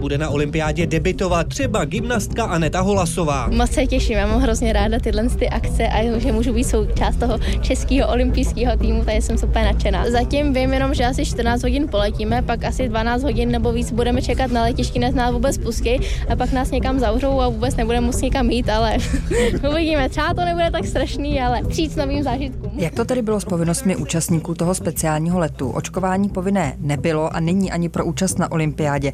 bude 0.00 0.18
na 0.18 0.30
olympiádě 0.30 0.86
debitovat 0.86 1.48
třeba 1.48 1.84
gymnastka 1.84 2.44
Aneta 2.44 2.80
Holasová. 2.80 3.48
Moc 3.48 3.70
se 3.70 3.86
těším, 3.86 4.16
já 4.16 4.26
mám 4.26 4.40
hrozně 4.40 4.72
ráda 4.72 4.98
tyhle 4.98 5.28
ty 5.28 5.48
akce 5.48 5.88
a 5.88 6.18
že 6.18 6.32
můžu 6.32 6.52
být 6.52 6.64
součást 6.64 7.16
toho 7.16 7.38
českého 7.62 8.08
olympijského 8.12 8.76
týmu, 8.76 9.04
takže 9.04 9.22
jsem 9.22 9.38
super 9.38 9.64
nadšená. 9.64 10.10
Zatím 10.10 10.52
vím 10.52 10.72
jenom, 10.72 10.94
že 10.94 11.04
asi 11.04 11.24
14 11.24 11.62
hodin 11.62 11.88
poletíme, 11.88 12.42
pak 12.42 12.64
asi 12.64 12.88
12 12.88 13.22
hodin 13.22 13.50
nebo 13.50 13.72
víc 13.72 13.92
budeme 13.92 14.22
čekat 14.22 14.50
na 14.50 14.62
letišti, 14.62 14.98
než 14.98 15.14
nás 15.14 15.32
vůbec 15.32 15.58
pustí 15.58 16.00
a 16.28 16.36
pak 16.36 16.52
nás 16.52 16.70
někam 16.70 16.98
zavřou 16.98 17.40
a 17.40 17.48
vůbec 17.48 17.76
nebudeme 17.76 18.06
muset 18.06 18.22
někam 18.22 18.50
jít, 18.50 18.68
ale 18.68 18.96
uvidíme. 19.70 20.08
Třeba 20.08 20.34
to 20.34 20.44
nebude 20.44 20.70
tak 20.70 20.86
strašný, 20.86 21.40
ale 21.40 21.62
přijít 21.68 21.96
novým 21.96 22.22
zážitkům. 22.22 22.65
Jak 22.78 22.94
to 22.94 23.04
tedy 23.04 23.22
bylo 23.22 23.40
s 23.40 23.44
povinnostmi 23.44 23.96
účastníků 23.96 24.54
toho 24.54 24.74
speciálního 24.74 25.38
letu? 25.38 25.70
Očkování 25.70 26.28
povinné 26.28 26.76
nebylo 26.78 27.36
a 27.36 27.40
není 27.40 27.72
ani 27.72 27.88
pro 27.88 28.04
účast 28.04 28.38
na 28.38 28.52
olympiádě. 28.52 29.12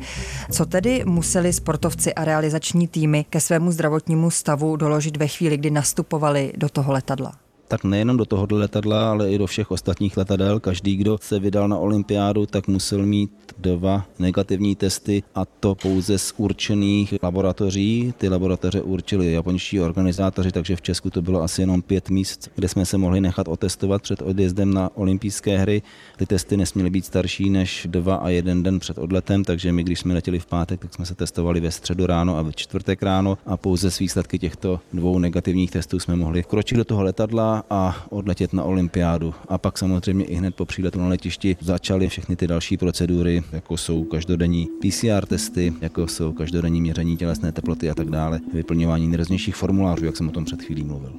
Co 0.51 0.67
tedy 0.67 1.03
museli 1.07 1.53
sportovci 1.53 2.15
a 2.15 2.25
realizační 2.25 2.89
týmy 2.89 3.25
ke 3.31 3.41
svému 3.41 3.73
zdravotnímu 3.73 4.31
stavu 4.31 4.77
doložit 4.77 5.17
ve 5.17 5.27
chvíli, 5.27 5.57
kdy 5.57 5.71
nastupovali 5.71 6.53
do 6.57 6.69
toho 6.69 6.93
letadla? 6.93 7.42
Tak 7.73 7.85
nejenom 7.85 8.17
do 8.17 8.25
tohoto 8.25 8.57
letadla, 8.57 9.11
ale 9.11 9.33
i 9.33 9.39
do 9.39 9.47
všech 9.47 9.71
ostatních 9.71 10.17
letadel. 10.17 10.61
Každý, 10.61 10.97
kdo 10.97 11.19
se 11.23 11.39
vydal 11.39 11.69
na 11.69 11.79
olympiádu, 11.79 12.47
tak 12.47 12.69
musel 12.69 13.07
mít 13.07 13.31
dva 13.59 14.05
negativní 14.19 14.77
testy 14.77 15.23
a 15.35 15.45
to 15.45 15.75
pouze 15.75 16.19
z 16.19 16.35
určených 16.37 17.15
laboratoří. 17.23 18.15
Ty 18.19 18.29
laboratoře 18.29 18.83
určili 18.83 19.33
japonští 19.33 19.81
organizátoři, 19.81 20.53
takže 20.53 20.77
v 20.77 20.83
Česku 20.83 21.11
to 21.11 21.23
bylo 21.23 21.43
asi 21.43 21.63
jenom 21.63 21.83
pět 21.83 22.11
míst, 22.11 22.51
kde 22.55 22.69
jsme 22.69 22.87
se 22.87 22.99
mohli 22.99 23.21
nechat 23.21 23.49
otestovat 23.49 24.03
před 24.03 24.23
odjezdem 24.23 24.75
na 24.75 24.91
olympijské 24.95 25.59
hry. 25.59 25.83
Ty 26.17 26.27
testy 26.27 26.57
nesměly 26.57 26.91
být 26.91 27.05
starší 27.05 27.51
než 27.51 27.87
dva 27.91 28.15
a 28.15 28.29
jeden 28.29 28.63
den 28.63 28.79
před 28.79 28.99
odletem, 28.99 29.45
takže 29.45 29.73
my, 29.73 29.85
když 29.85 30.01
jsme 30.01 30.15
letěli 30.15 30.39
v 30.39 30.47
pátek, 30.47 30.81
tak 30.81 30.95
jsme 30.95 31.07
se 31.07 31.15
testovali 31.15 31.61
ve 31.61 31.71
středu 31.71 32.07
ráno 32.07 32.37
a 32.37 32.43
ve 32.43 32.53
čtvrtek 32.53 33.03
ráno 33.03 33.39
a 33.47 33.57
pouze 33.57 33.91
s 33.91 33.99
výsledky 33.99 34.39
těchto 34.39 34.81
dvou 34.93 35.19
negativních 35.19 35.71
testů 35.71 35.99
jsme 35.99 36.17
mohli 36.17 36.43
kročit 36.43 36.79
do 36.79 36.85
toho 36.85 37.03
letadla 37.03 37.62
a 37.71 38.07
odletět 38.11 38.53
na 38.53 38.65
olympiádu. 38.65 39.35
A 39.49 39.59
pak 39.59 39.79
samozřejmě 39.79 40.25
i 40.25 40.35
hned 40.35 40.55
po 40.55 40.65
příletu 40.65 40.99
na 40.99 41.09
letišti 41.09 41.57
začaly 41.61 42.09
všechny 42.09 42.37
ty 42.37 42.47
další 42.47 42.77
procedury, 42.77 43.43
jako 43.53 43.77
jsou 43.77 44.05
každodenní 44.05 44.69
PCR 44.81 45.27
testy, 45.27 45.75
jako 45.81 46.09
jsou 46.09 46.33
každodenní 46.33 46.81
měření 46.81 47.17
tělesné 47.17 47.53
teploty 47.53 47.91
a 47.91 47.95
tak 47.95 48.11
dále, 48.11 48.41
vyplňování 48.53 49.09
nejrůznějších 49.09 49.57
formulářů, 49.57 50.05
jak 50.05 50.17
jsem 50.17 50.29
o 50.29 50.33
tom 50.33 50.45
před 50.45 50.63
chvílí 50.63 50.85
mluvil. 50.85 51.13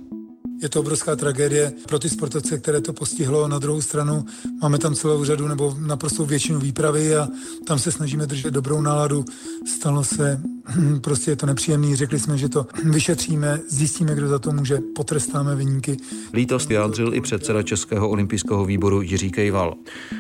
Je 0.62 0.70
to 0.70 0.80
obrovská 0.80 1.16
tragédie 1.16 1.74
pro 1.88 2.00
ty 2.00 2.10
sportovce, 2.10 2.58
které 2.58 2.82
to 2.82 2.94
postihlo. 2.94 3.48
Na 3.48 3.60
druhou 3.60 3.82
stranu 3.82 4.26
máme 4.62 4.78
tam 4.78 4.96
celou 4.96 5.26
řadu 5.26 5.48
nebo 5.48 5.76
naprostou 5.80 6.26
většinu 6.26 6.60
výpravy 6.60 7.16
a 7.16 7.28
tam 7.68 7.80
se 7.80 7.92
snažíme 7.92 8.28
držet 8.28 8.54
dobrou 8.54 8.82
náladu. 8.82 9.26
Stalo 9.68 10.04
se, 10.04 10.42
prostě 11.02 11.32
je 11.32 11.36
to 11.36 11.46
nepříjemný, 11.46 11.96
řekli 11.96 12.20
jsme, 12.20 12.38
že 12.38 12.50
to 12.50 12.66
vyšetříme, 12.84 13.60
zjistíme, 13.70 14.16
kdo 14.16 14.28
za 14.28 14.40
to 14.40 14.52
může, 14.52 14.80
potrestáme 14.96 15.56
vyníky. 15.56 15.98
Lítost 16.34 16.70
vyjádřil 16.70 17.14
i 17.14 17.22
předseda 17.22 17.64
Českého 17.64 18.10
olympijského 18.10 18.66
výboru 18.66 19.02
Jiří 19.02 19.32
Kejval. 19.32 19.74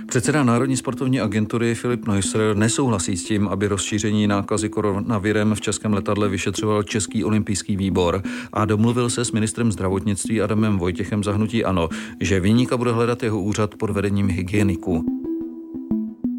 Předseda 0.07 0.43
Národní 0.43 0.77
sportovní 0.77 1.21
agentury 1.21 1.75
Filip 1.75 2.07
Neusser 2.07 2.55
nesouhlasí 2.55 3.17
s 3.17 3.23
tím, 3.23 3.47
aby 3.47 3.67
rozšíření 3.67 4.27
nákazy 4.27 4.69
koronavirem 4.69 5.55
v 5.55 5.61
českém 5.61 5.93
letadle 5.93 6.29
vyšetřoval 6.29 6.83
Český 6.83 7.23
olympijský 7.23 7.77
výbor 7.77 8.21
a 8.53 8.65
domluvil 8.65 9.09
se 9.09 9.25
s 9.25 9.31
ministrem 9.31 9.71
zdravotnictví 9.71 10.41
Adamem 10.41 10.77
Vojtěchem 10.77 11.23
zahnutí 11.23 11.65
ano, 11.65 11.89
že 12.19 12.39
vyníka 12.39 12.77
bude 12.77 12.91
hledat 12.91 13.23
jeho 13.23 13.41
úřad 13.41 13.75
pod 13.75 13.89
vedením 13.89 14.27
hygieniků. 14.27 15.22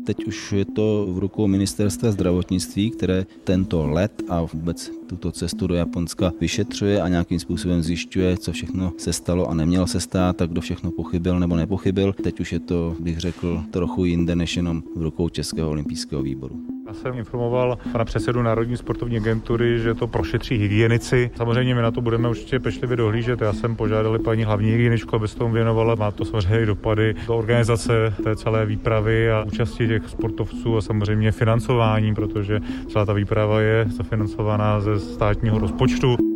Teď 0.05 0.25
už 0.25 0.53
je 0.53 0.65
to 0.65 1.07
v 1.11 1.19
rukou 1.19 1.47
ministerstva 1.47 2.13
zdravotnictví, 2.13 2.91
které 2.91 3.27
tento 3.45 3.87
let 3.87 4.23
a 4.29 4.43
vůbec 4.43 4.91
tuto 5.07 5.33
cestu 5.33 5.67
do 5.67 5.75
Japonska 5.75 6.33
vyšetřuje 6.41 7.01
a 7.01 7.09
nějakým 7.09 7.39
způsobem 7.39 7.83
zjišťuje, 7.83 8.37
co 8.37 8.53
všechno 8.53 8.93
se 8.99 9.13
stalo 9.13 9.51
a 9.51 9.55
nemělo 9.55 9.87
se 9.87 10.01
stát, 10.01 10.37
tak 10.37 10.51
kdo 10.51 10.61
všechno 10.61 10.91
pochybil 10.91 11.41
nebo 11.41 11.57
nepochybil. 11.57 12.13
Teď 12.13 12.41
už 12.41 12.53
je 12.53 12.61
to, 12.61 12.97
bych 13.01 13.19
řekl, 13.19 13.65
trochu 13.71 14.05
jinde 14.05 14.37
než 14.37 14.57
jenom 14.57 14.83
v 14.97 15.03
rukou 15.03 15.29
Českého 15.29 15.71
olympijského 15.71 16.23
výboru. 16.23 16.57
Já 16.87 16.95
jsem 16.95 17.19
informoval 17.19 17.79
pana 17.93 18.05
předsedu 18.05 18.43
Národní 18.43 18.77
sportovní 18.77 19.17
agentury, 19.17 19.81
že 19.81 19.95
to 19.95 20.07
prošetří 20.07 20.57
hygienici. 20.57 21.31
Samozřejmě 21.37 21.75
my 21.75 21.83
na 21.83 21.91
to 21.91 22.01
budeme 22.01 22.29
určitě 22.29 22.61
pečlivě 22.61 22.97
dohlížet. 22.97 23.41
Já 23.41 23.53
jsem 23.53 23.77
požádal 23.77 24.19
paní 24.19 24.45
hlavní 24.45 24.71
hygieničku, 24.71 25.17
aby 25.17 25.29
se 25.29 25.37
tomu 25.37 25.55
věnovala. 25.55 25.95
Má 25.95 26.11
to 26.11 26.25
samozřejmě 26.25 26.67
dopady 26.67 27.15
do 27.27 27.37
organizace 27.37 28.15
té 28.25 28.37
celé 28.37 28.67
výpravy 28.67 29.31
a 29.31 29.45
účasti 29.47 29.89
těch 29.89 30.09
sportovců 30.09 30.77
a 30.77 30.81
samozřejmě 30.81 31.33
financování, 31.33 32.15
protože 32.15 32.61
celá 32.93 33.05
ta 33.07 33.13
výprava 33.13 33.61
je 33.61 33.87
zafinancovaná 33.89 34.81
ze 34.81 35.01
státního 35.01 35.59
rozpočtu. 35.59 36.34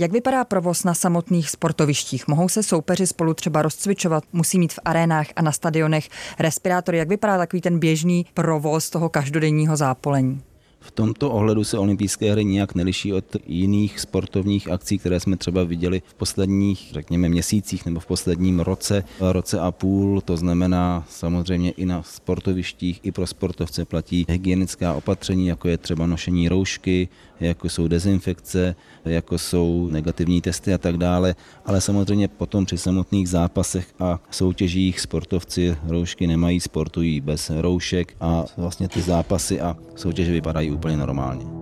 Jak 0.00 0.12
vypadá 0.12 0.44
provoz 0.44 0.84
na 0.84 0.94
samotných 0.94 1.50
sportovištích? 1.50 2.28
Mohou 2.28 2.48
se 2.48 2.62
soupeři 2.62 3.06
spolu 3.06 3.34
třeba 3.34 3.62
rozcvičovat? 3.62 4.24
Musí 4.32 4.58
mít 4.58 4.72
v 4.72 4.78
arénách 4.84 5.26
a 5.36 5.42
na 5.42 5.52
stadionech 5.52 6.08
respirátory? 6.38 6.98
Jak 6.98 7.08
vypadá 7.08 7.38
takový 7.38 7.60
ten 7.60 7.78
běžný 7.78 8.26
provoz 8.34 8.90
toho 8.90 9.08
každodenního 9.08 9.76
zápolení? 9.76 10.42
V 10.80 10.90
tomto 10.90 11.30
ohledu 11.30 11.64
se 11.64 11.78
olympijské 11.78 12.32
hry 12.32 12.44
nijak 12.44 12.74
neliší 12.74 13.12
od 13.12 13.24
jiných 13.46 14.00
sportovních 14.00 14.70
akcí, 14.70 14.98
které 14.98 15.20
jsme 15.20 15.36
třeba 15.36 15.64
viděli 15.64 16.02
v 16.06 16.14
posledních, 16.14 16.88
řekněme, 16.92 17.28
měsících 17.28 17.86
nebo 17.86 18.00
v 18.00 18.06
posledním 18.06 18.60
roce, 18.60 19.04
roce 19.20 19.60
a 19.60 19.72
půl. 19.72 20.20
To 20.20 20.36
znamená 20.36 21.04
samozřejmě 21.08 21.70
i 21.70 21.86
na 21.86 22.02
sportovištích, 22.02 23.00
i 23.02 23.12
pro 23.12 23.26
sportovce 23.26 23.84
platí 23.84 24.26
hygienická 24.28 24.94
opatření, 24.94 25.46
jako 25.46 25.68
je 25.68 25.78
třeba 25.78 26.06
nošení 26.06 26.48
roušky, 26.48 27.08
jako 27.40 27.68
jsou 27.68 27.88
dezinfekce, 27.88 28.76
jako 29.04 29.38
jsou 29.38 29.88
negativní 29.90 30.40
testy 30.40 30.74
a 30.74 30.78
tak 30.78 30.96
dále, 30.96 31.34
ale 31.66 31.80
samozřejmě 31.80 32.28
potom 32.28 32.64
při 32.64 32.78
samotných 32.78 33.28
zápasech 33.28 33.86
a 33.98 34.20
soutěžích 34.30 35.00
sportovci 35.00 35.76
roušky 35.88 36.26
nemají, 36.26 36.60
sportují 36.60 37.20
bez 37.20 37.50
roušek 37.50 38.16
a 38.20 38.44
vlastně 38.56 38.88
ty 38.88 39.02
zápasy 39.02 39.60
a 39.60 39.76
soutěže 39.96 40.32
vypadají 40.32 40.69
úplně 40.72 40.96
normálně 40.96 41.60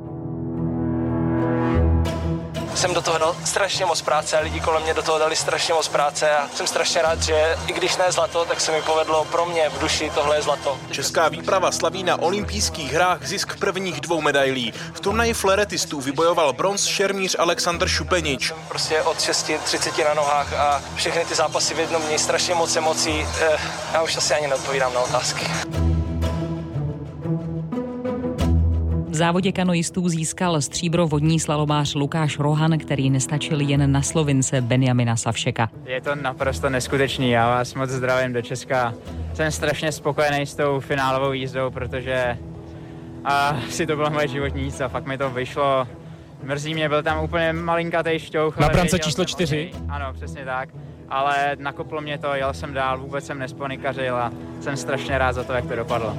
jsem 2.78 2.94
do 2.94 3.02
toho 3.02 3.18
dal 3.18 3.36
strašně 3.44 3.86
moc 3.86 4.02
práce 4.02 4.38
a 4.38 4.40
lidi 4.40 4.60
kolem 4.60 4.82
mě 4.82 4.94
do 4.94 5.02
toho 5.02 5.18
dali 5.18 5.36
strašně 5.36 5.74
moc 5.74 5.88
práce 5.88 6.30
a 6.30 6.48
jsem 6.54 6.66
strašně 6.66 7.02
rád, 7.02 7.22
že 7.22 7.56
i 7.66 7.72
když 7.72 7.96
ne 7.96 8.04
zlato, 8.08 8.44
tak 8.44 8.60
se 8.60 8.72
mi 8.72 8.82
povedlo 8.82 9.24
pro 9.24 9.46
mě 9.46 9.68
v 9.68 9.78
duši 9.78 10.10
tohle 10.14 10.36
je 10.36 10.42
zlato. 10.42 10.78
Česká 10.90 11.28
výprava 11.28 11.72
slaví 11.72 12.02
na 12.02 12.22
olympijských 12.22 12.92
hrách 12.92 13.26
zisk 13.26 13.58
prvních 13.58 14.00
dvou 14.00 14.20
medailí. 14.20 14.72
V 14.92 15.00
turnaji 15.00 15.34
fleretistů 15.34 16.00
vybojoval 16.00 16.52
bronz 16.52 16.86
šermíř 16.86 17.36
Aleksandr 17.38 17.88
Šupenič. 17.88 18.52
Prostě 18.68 19.02
od 19.02 19.16
6.30 19.16 20.04
na 20.04 20.14
nohách 20.14 20.52
a 20.52 20.82
všechny 20.94 21.24
ty 21.24 21.34
zápasy 21.34 21.74
v 21.74 21.78
jednom 21.78 22.02
dní, 22.02 22.18
strašně 22.18 22.54
moc 22.54 22.76
emocí. 22.76 23.26
Eh, 23.40 23.58
já 23.92 24.02
už 24.02 24.16
asi 24.16 24.34
ani 24.34 24.46
neodpovídám 24.46 24.94
na 24.94 25.00
otázky. 25.00 25.46
Závodě 29.18 29.52
kanoistů 29.52 30.08
získal 30.08 30.60
stříbro 30.60 31.06
vodní 31.06 31.40
slalomář 31.40 31.94
Lukáš 31.94 32.38
Rohan, 32.38 32.78
který 32.78 33.10
nestačil 33.10 33.60
jen 33.60 33.92
na 33.92 34.02
Slovince 34.02 34.60
Benjamina 34.60 35.16
Savšeka. 35.16 35.70
Je 35.86 36.00
to 36.00 36.14
naprosto 36.14 36.70
neskutečný, 36.70 37.30
já 37.30 37.48
vás 37.48 37.74
moc 37.74 37.90
zdravím 37.90 38.32
do 38.32 38.42
Česka. 38.42 38.94
Jsem 39.34 39.50
strašně 39.50 39.92
spokojený 39.92 40.46
s 40.46 40.54
tou 40.54 40.80
finálovou 40.80 41.32
jízdou, 41.32 41.70
protože 41.70 42.38
a 43.24 43.56
si 43.70 43.86
to 43.86 43.96
byla 43.96 44.08
moje 44.08 44.28
životní 44.28 44.62
jízda, 44.62 44.88
fakt 44.88 45.06
mi 45.06 45.18
to 45.18 45.30
vyšlo. 45.30 45.88
Mrzí 46.42 46.74
mě, 46.74 46.88
byl 46.88 47.02
tam 47.02 47.24
úplně 47.24 47.52
malinkatý 47.52 48.18
šťouch. 48.18 48.58
Na 48.58 48.68
brance 48.68 48.98
číslo 48.98 49.24
čtyři? 49.24 49.70
Ano, 49.88 50.12
přesně 50.12 50.44
tak. 50.44 50.68
Ale 51.08 51.56
nakoplo 51.58 52.00
mě 52.00 52.18
to, 52.18 52.34
jel 52.34 52.54
jsem 52.54 52.74
dál, 52.74 52.98
vůbec 52.98 53.26
jsem 53.26 53.38
nesponikařil 53.38 54.16
a 54.16 54.32
jsem 54.60 54.76
strašně 54.76 55.18
rád 55.18 55.32
za 55.32 55.44
to, 55.44 55.52
jak 55.52 55.66
to 55.66 55.76
dopadlo. 55.76 56.16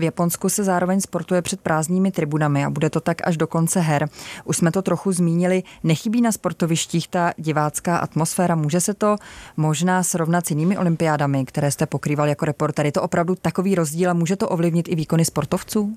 V 0.00 0.02
Japonsku 0.02 0.48
se 0.48 0.64
zároveň 0.64 1.00
sportuje 1.00 1.42
před 1.42 1.60
prázdnými 1.60 2.10
tribunami 2.10 2.64
a 2.64 2.70
bude 2.70 2.90
to 2.90 3.00
tak 3.00 3.16
až 3.24 3.36
do 3.36 3.46
konce 3.46 3.80
her. 3.80 4.08
Už 4.44 4.56
jsme 4.56 4.70
to 4.70 4.82
trochu 4.82 5.12
zmínili, 5.12 5.62
nechybí 5.82 6.20
na 6.20 6.32
sportovištích 6.32 7.08
ta 7.08 7.32
divácká 7.36 7.96
atmosféra. 7.96 8.54
Může 8.54 8.80
se 8.80 8.94
to 8.94 9.16
možná 9.56 10.02
srovnat 10.02 10.46
s 10.46 10.50
jinými 10.50 10.78
olympiádami, 10.78 11.44
které 11.44 11.70
jste 11.70 11.86
pokrýval 11.86 12.28
jako 12.28 12.44
reporter? 12.44 12.86
Je 12.86 12.92
to 12.92 13.02
opravdu 13.02 13.34
takový 13.42 13.74
rozdíl 13.74 14.10
a 14.10 14.14
může 14.14 14.36
to 14.36 14.48
ovlivnit 14.48 14.88
i 14.88 14.94
výkony 14.94 15.24
sportovců? 15.24 15.96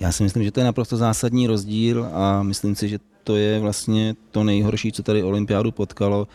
Já 0.00 0.12
si 0.12 0.22
myslím, 0.22 0.44
že 0.44 0.50
to 0.50 0.60
je 0.60 0.64
naprosto 0.64 0.96
zásadní 0.96 1.46
rozdíl 1.46 2.08
a 2.12 2.42
myslím 2.42 2.74
si, 2.74 2.88
že 2.88 2.98
to 3.24 3.36
je 3.36 3.60
vlastně 3.60 4.14
to 4.30 4.44
nejhorší, 4.44 4.92
co 4.92 5.02
tady 5.02 5.22
olympiádu 5.22 5.72
potkalo 5.72 6.28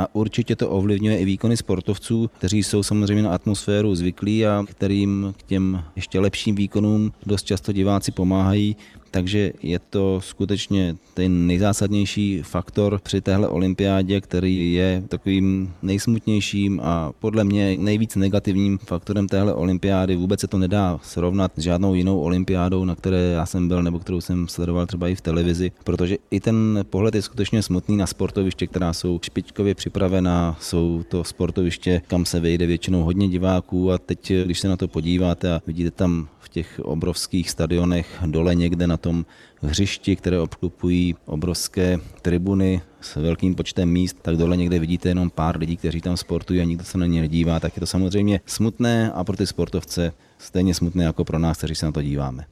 a 0.00 0.08
určitě 0.12 0.56
to 0.56 0.70
ovlivňuje 0.70 1.18
i 1.18 1.24
výkony 1.24 1.56
sportovců, 1.56 2.30
kteří 2.38 2.62
jsou 2.62 2.82
samozřejmě 2.82 3.22
na 3.22 3.34
atmosféru 3.34 3.94
zvyklí 3.94 4.46
a 4.46 4.64
kterým 4.68 5.34
k 5.38 5.42
těm 5.42 5.84
ještě 5.96 6.20
lepším 6.20 6.54
výkonům 6.54 7.12
dost 7.26 7.46
často 7.46 7.72
diváci 7.72 8.12
pomáhají. 8.12 8.76
Takže 9.10 9.52
je 9.62 9.78
to 9.78 10.20
skutečně 10.20 10.96
ten 11.14 11.46
nejzásadnější 11.46 12.42
faktor 12.42 13.00
při 13.02 13.20
téhle 13.20 13.48
olympiádě, 13.48 14.20
který 14.20 14.72
je 14.72 15.02
takovým 15.08 15.72
nejsmutnějším 15.82 16.80
a 16.84 17.12
podle 17.20 17.44
mě 17.44 17.76
nejvíc 17.78 18.16
negativním 18.16 18.78
faktorem 18.78 19.28
téhle 19.28 19.54
olympiády. 19.54 20.16
Vůbec 20.16 20.40
se 20.40 20.46
to 20.46 20.58
nedá 20.58 21.00
srovnat 21.02 21.52
s 21.56 21.62
žádnou 21.62 21.94
jinou 21.94 22.20
olympiádou, 22.20 22.84
na 22.84 22.94
které 22.94 23.18
já 23.18 23.46
jsem 23.46 23.68
byl 23.68 23.82
nebo 23.82 23.98
kterou 23.98 24.20
jsem 24.20 24.48
sledoval 24.48 24.86
třeba 24.86 25.08
i 25.08 25.14
v 25.14 25.20
televizi, 25.20 25.72
protože 25.84 26.16
i 26.30 26.40
ten 26.40 26.84
pohled 26.90 27.14
je 27.14 27.22
skutečně 27.22 27.62
smutný 27.62 27.96
na 27.96 28.06
sportoviště, 28.06 28.66
která 28.66 28.92
jsou 28.92 29.20
špičkově 29.22 29.74
připravená, 29.74 30.56
jsou 30.60 31.02
to 31.08 31.24
sportoviště, 31.24 32.02
kam 32.06 32.24
se 32.24 32.40
vejde 32.40 32.66
většinou 32.66 33.02
hodně 33.02 33.28
diváků 33.28 33.92
a 33.92 33.98
teď, 33.98 34.32
když 34.44 34.60
se 34.60 34.68
na 34.68 34.76
to 34.76 34.88
podíváte 34.88 35.52
a 35.52 35.62
vidíte 35.66 35.90
tam 35.90 36.28
těch 36.50 36.80
obrovských 36.82 37.50
stadionech 37.50 38.22
dole 38.26 38.54
někde 38.54 38.86
na 38.86 38.96
tom 39.00 39.24
hřišti, 39.62 40.16
které 40.16 40.40
obklupují 40.40 41.16
obrovské 41.26 41.98
tribuny 42.22 42.80
s 43.00 43.16
velkým 43.16 43.54
počtem 43.54 43.88
míst, 43.88 44.16
tak 44.22 44.36
dole 44.36 44.56
někde 44.56 44.78
vidíte 44.78 45.08
jenom 45.08 45.30
pár 45.30 45.58
lidí, 45.58 45.76
kteří 45.76 46.00
tam 46.00 46.16
sportují 46.16 46.60
a 46.60 46.64
nikdo 46.64 46.84
se 46.84 46.98
na 46.98 47.06
ně 47.06 47.20
nedívá, 47.20 47.60
tak 47.60 47.76
je 47.76 47.80
to 47.80 47.86
samozřejmě 47.86 48.40
smutné 48.46 49.12
a 49.12 49.24
pro 49.24 49.36
ty 49.36 49.46
sportovce 49.46 50.12
stejně 50.38 50.74
smutné 50.74 51.04
jako 51.04 51.24
pro 51.24 51.38
nás, 51.38 51.58
kteří 51.58 51.74
se 51.74 51.86
na 51.86 51.92
to 51.92 52.02
díváme. 52.02 52.44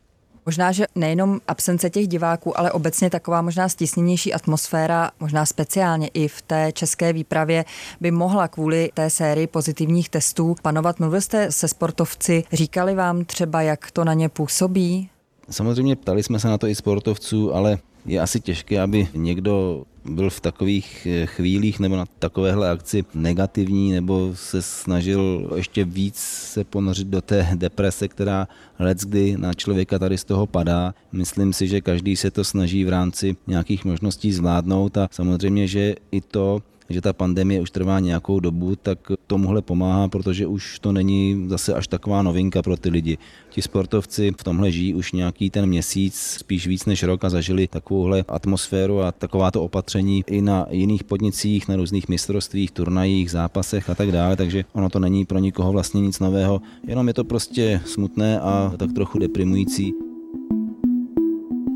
Možná, 0.47 0.73
že 0.73 0.87
nejenom 0.95 1.41
absence 1.49 1.91
těch 1.91 2.09
diváků, 2.09 2.59
ale 2.59 2.73
obecně 2.73 3.11
taková 3.11 3.43
možná 3.43 3.69
stisněnější 3.69 4.35
atmosféra, 4.35 5.11
možná 5.21 5.47
speciálně 5.47 6.09
i 6.15 6.29
v 6.29 6.43
té 6.43 6.73
české 6.73 7.13
výpravě, 7.13 7.65
by 8.01 8.11
mohla 8.11 8.49
kvůli 8.49 8.91
té 8.95 9.11
sérii 9.11 9.47
pozitivních 9.47 10.09
testů 10.09 10.57
panovat. 10.63 11.01
Mluvil 11.01 11.21
jste 11.21 11.53
se 11.53 11.69
sportovci, 11.69 12.45
říkali 12.53 12.95
vám 12.95 13.25
třeba, 13.25 13.63
jak 13.63 13.91
to 13.91 14.05
na 14.05 14.15
ně 14.15 14.29
působí? 14.29 15.11
Samozřejmě 15.51 15.97
ptali 15.97 16.23
jsme 16.23 16.41
se 16.41 16.49
na 16.49 16.59
to 16.59 16.67
i 16.67 16.75
sportovců, 16.75 17.55
ale 17.55 17.79
je 18.07 18.21
asi 18.21 18.41
těžké, 18.41 18.81
aby 18.81 19.09
někdo 19.15 19.85
byl 20.05 20.31
v 20.31 20.41
takových 20.41 21.07
eh, 21.07 21.27
chvílích 21.27 21.81
nebo 21.81 21.97
na 21.97 22.05
takovéhle 22.19 22.71
akci 22.71 23.05
negativní 23.15 23.93
nebo 23.93 24.31
se 24.35 24.63
snažil 24.63 25.51
ještě 25.57 25.85
víc 25.85 26.17
se 26.53 26.65
ponořit 26.65 27.09
do 27.09 27.21
té 27.21 27.49
deprese, 27.55 28.09
která 28.09 28.49
let 28.79 28.99
kdy 28.99 29.37
na 29.37 29.55
člověka 29.55 29.99
tady 29.99 30.19
z 30.19 30.25
toho 30.25 30.47
padá. 30.47 30.95
Myslím 31.13 31.53
si, 31.53 31.69
že 31.69 31.81
každý 31.81 32.17
se 32.17 32.31
to 32.31 32.45
snaží 32.45 32.85
v 32.85 32.89
rámci 32.89 33.37
nějakých 33.47 33.85
možností 33.85 34.33
zvládnout 34.33 34.97
a 34.97 35.09
samozřejmě, 35.13 35.67
že 35.67 35.95
i 36.11 36.21
to, 36.21 36.63
že 36.91 37.01
ta 37.01 37.13
pandemie 37.13 37.61
už 37.61 37.71
trvá 37.71 38.01
nějakou 38.01 38.41
dobu, 38.41 38.77
tak 38.77 38.99
tomuhle 39.27 39.63
pomáhá, 39.63 40.09
protože 40.09 40.47
už 40.47 40.79
to 40.79 40.93
není 40.93 41.45
zase 41.49 41.75
až 41.75 41.89
taková 41.89 42.23
novinka 42.23 42.63
pro 42.63 42.77
ty 42.77 42.89
lidi. 42.89 43.19
Ti 43.51 43.63
sportovci 43.63 44.33
v 44.41 44.45
tomhle 44.45 44.71
žijí 44.71 44.95
už 44.95 45.13
nějaký 45.13 45.51
ten 45.51 45.67
měsíc, 45.67 46.37
spíš 46.39 46.67
víc 46.67 46.87
než 46.87 47.03
rok 47.03 47.25
a 47.25 47.31
zažili 47.31 47.67
takovouhle 47.67 48.25
atmosféru 48.29 49.01
a 49.01 49.13
takováto 49.13 49.63
opatření 49.63 50.25
i 50.27 50.43
na 50.43 50.67
jiných 50.71 51.05
podnicích, 51.05 51.69
na 51.69 51.77
různých 51.77 52.09
mistrovstvích, 52.09 52.71
turnajích, 52.71 53.31
zápasech 53.31 53.91
a 53.91 53.95
tak 53.95 54.13
dále, 54.13 54.37
takže 54.37 54.65
ono 54.73 54.91
to 54.91 54.99
není 54.99 55.25
pro 55.25 55.39
nikoho 55.39 55.73
vlastně 55.73 56.01
nic 56.01 56.21
nového, 56.21 56.61
jenom 56.87 57.09
je 57.09 57.15
to 57.15 57.25
prostě 57.25 57.81
smutné 57.85 58.41
a 58.41 58.73
tak 58.77 58.93
trochu 58.93 59.19
deprimující. 59.19 59.95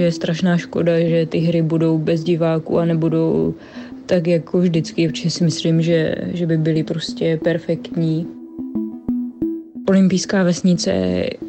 Je 0.00 0.12
strašná 0.12 0.56
škoda, 0.56 1.00
že 1.00 1.26
ty 1.26 1.38
hry 1.38 1.62
budou 1.62 1.98
bez 1.98 2.24
diváků 2.24 2.78
a 2.78 2.84
nebudou 2.84 3.54
tak 4.06 4.26
jako 4.26 4.58
vždycky, 4.58 5.08
protože 5.08 5.30
si 5.30 5.44
myslím, 5.44 5.82
že, 5.82 6.14
že 6.32 6.46
by 6.46 6.56
byly 6.56 6.82
prostě 6.82 7.40
perfektní. 7.44 8.26
Olympijská 9.88 10.42
vesnice 10.42 10.92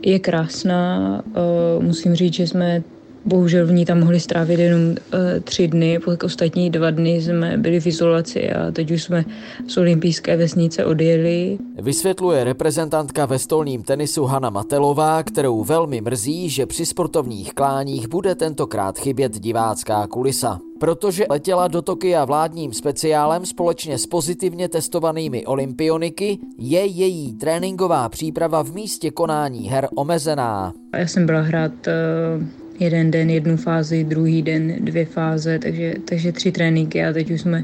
je 0.02 0.20
krásná. 0.20 1.24
Eh, 1.28 1.84
musím 1.84 2.16
říct, 2.16 2.34
že 2.34 2.48
jsme 2.48 2.84
Bohužel 3.26 3.68
v 3.68 3.72
ní 3.72 3.86
tam 3.86 4.00
mohli 4.00 4.20
strávit 4.20 4.60
jenom 4.60 4.82
uh, 4.82 4.96
tři 5.44 5.68
dny, 5.68 6.00
pak 6.00 6.24
ostatní 6.24 6.70
dva 6.70 6.92
dny 6.92 7.22
jsme 7.22 7.58
byli 7.58 7.80
v 7.80 7.88
izolaci 7.88 8.52
a 8.52 8.72
teď 8.72 8.92
už 8.92 9.04
jsme 9.04 9.26
z 9.68 9.78
olympijské 9.78 10.38
vesnice 10.38 10.86
odjeli. 10.86 11.58
Vysvětluje 11.82 12.44
reprezentantka 12.44 13.26
ve 13.26 13.40
stolním 13.40 13.84
tenisu 13.84 14.24
Hanna 14.24 14.50
Matelová, 14.50 15.24
kterou 15.24 15.64
velmi 15.64 16.02
mrzí, 16.02 16.50
že 16.50 16.66
při 16.66 16.86
sportovních 16.86 17.54
kláních 17.54 18.08
bude 18.08 18.36
tentokrát 18.36 19.00
chybět 19.00 19.40
divácká 19.40 20.08
kulisa. 20.08 20.60
Protože 20.84 21.26
letěla 21.30 21.68
do 21.68 21.82
Tokia 21.82 22.26
vládním 22.26 22.74
speciálem 22.74 23.46
společně 23.46 23.98
s 23.98 24.08
pozitivně 24.08 24.70
testovanými 24.70 25.46
olympioniky, 25.46 26.38
je 26.58 26.86
její 26.86 27.34
tréninková 27.34 28.10
příprava 28.10 28.64
v 28.64 28.74
místě 28.74 29.12
konání 29.12 29.70
her 29.70 29.88
omezená. 29.96 30.74
Já 30.98 31.08
jsem 31.08 31.26
byla 31.26 31.42
hrát 31.42 31.72
uh 31.88 32.48
jeden 32.80 33.12
den 33.12 33.30
jednu 33.30 33.58
fázi, 33.58 34.04
druhý 34.04 34.42
den 34.42 34.76
dvě 34.80 35.06
fáze, 35.06 35.60
takže, 35.60 35.94
takže 36.06 36.32
tři 36.32 36.52
tréninky 36.52 37.06
a 37.06 37.14
teď 37.14 37.32
už 37.32 37.42
jsme 37.42 37.64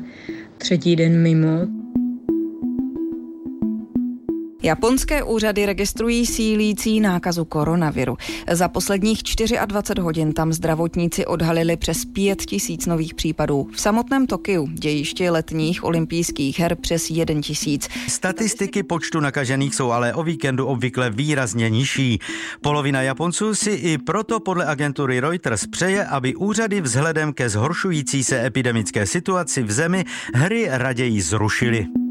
třetí 0.58 0.96
den 0.96 1.22
mimo. 1.22 1.79
Japonské 4.64 5.24
úřady 5.24 5.66
registrují 5.66 6.26
sílící 6.26 7.00
nákazu 7.00 7.46
koronaviru. 7.46 8.18
Za 8.52 8.68
posledních 8.68 9.20
24 9.66 10.02
hodin 10.02 10.34
tam 10.34 10.54
zdravotníci 10.54 11.26
odhalili 11.26 11.78
přes 11.78 12.06
5 12.06 12.42
tisíc 12.42 12.86
nových 12.86 13.14
případů. 13.14 13.68
V 13.72 13.82
samotném 13.82 14.28
Tokiu, 14.28 14.68
dějiště 14.68 15.32
letních 15.32 15.84
olympijských 15.84 16.60
her, 16.60 16.76
přes 16.76 17.10
1 17.10 17.42
tisíc. 17.42 17.90
Statistiky 18.08 18.84
počtu 18.84 19.20
nakažených 19.20 19.76
jsou 19.76 19.92
ale 19.92 20.14
o 20.14 20.24
víkendu 20.24 20.66
obvykle 20.66 21.10
výrazně 21.10 21.70
nižší. 21.70 22.20
Polovina 22.62 23.02
Japonců 23.02 23.56
si 23.56 23.72
i 23.72 23.98
proto 23.98 24.40
podle 24.40 24.66
agentury 24.66 25.20
Reuters 25.20 25.68
přeje, 25.68 26.06
aby 26.06 26.36
úřady 26.36 26.82
vzhledem 26.82 27.34
ke 27.34 27.50
zhoršující 27.50 28.24
se 28.24 28.46
epidemické 28.46 29.06
situaci 29.06 29.64
v 29.64 29.72
zemi 29.72 30.06
hry 30.34 30.68
raději 30.72 31.22
zrušily. 31.22 32.09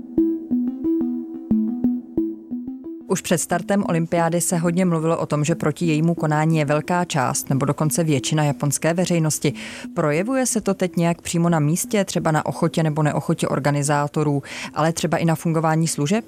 Už 3.11 3.21
před 3.21 3.39
startem 3.39 3.85
olympiády 3.89 4.41
se 4.41 4.57
hodně 4.57 4.85
mluvilo 4.85 5.19
o 5.19 5.27
tom, 5.27 5.45
že 5.45 5.55
proti 5.55 5.87
jejímu 5.87 6.15
konání 6.15 6.59
je 6.59 6.65
velká 6.65 7.05
část 7.05 7.51
nebo 7.51 7.67
dokonce 7.67 8.05
většina 8.05 8.45
japonské 8.45 8.95
veřejnosti. 8.95 9.53
Projevuje 9.95 10.47
se 10.47 10.61
to 10.61 10.75
teď 10.75 10.97
nějak 10.97 11.23
přímo 11.23 11.49
na 11.49 11.59
místě, 11.59 12.05
třeba 12.05 12.31
na 12.31 12.47
ochotě 12.47 12.83
nebo 12.83 13.03
neochotě 13.03 13.49
organizátorů, 13.49 14.43
ale 14.75 14.93
třeba 14.93 15.17
i 15.17 15.25
na 15.25 15.35
fungování 15.35 15.89
služeb? 15.89 16.25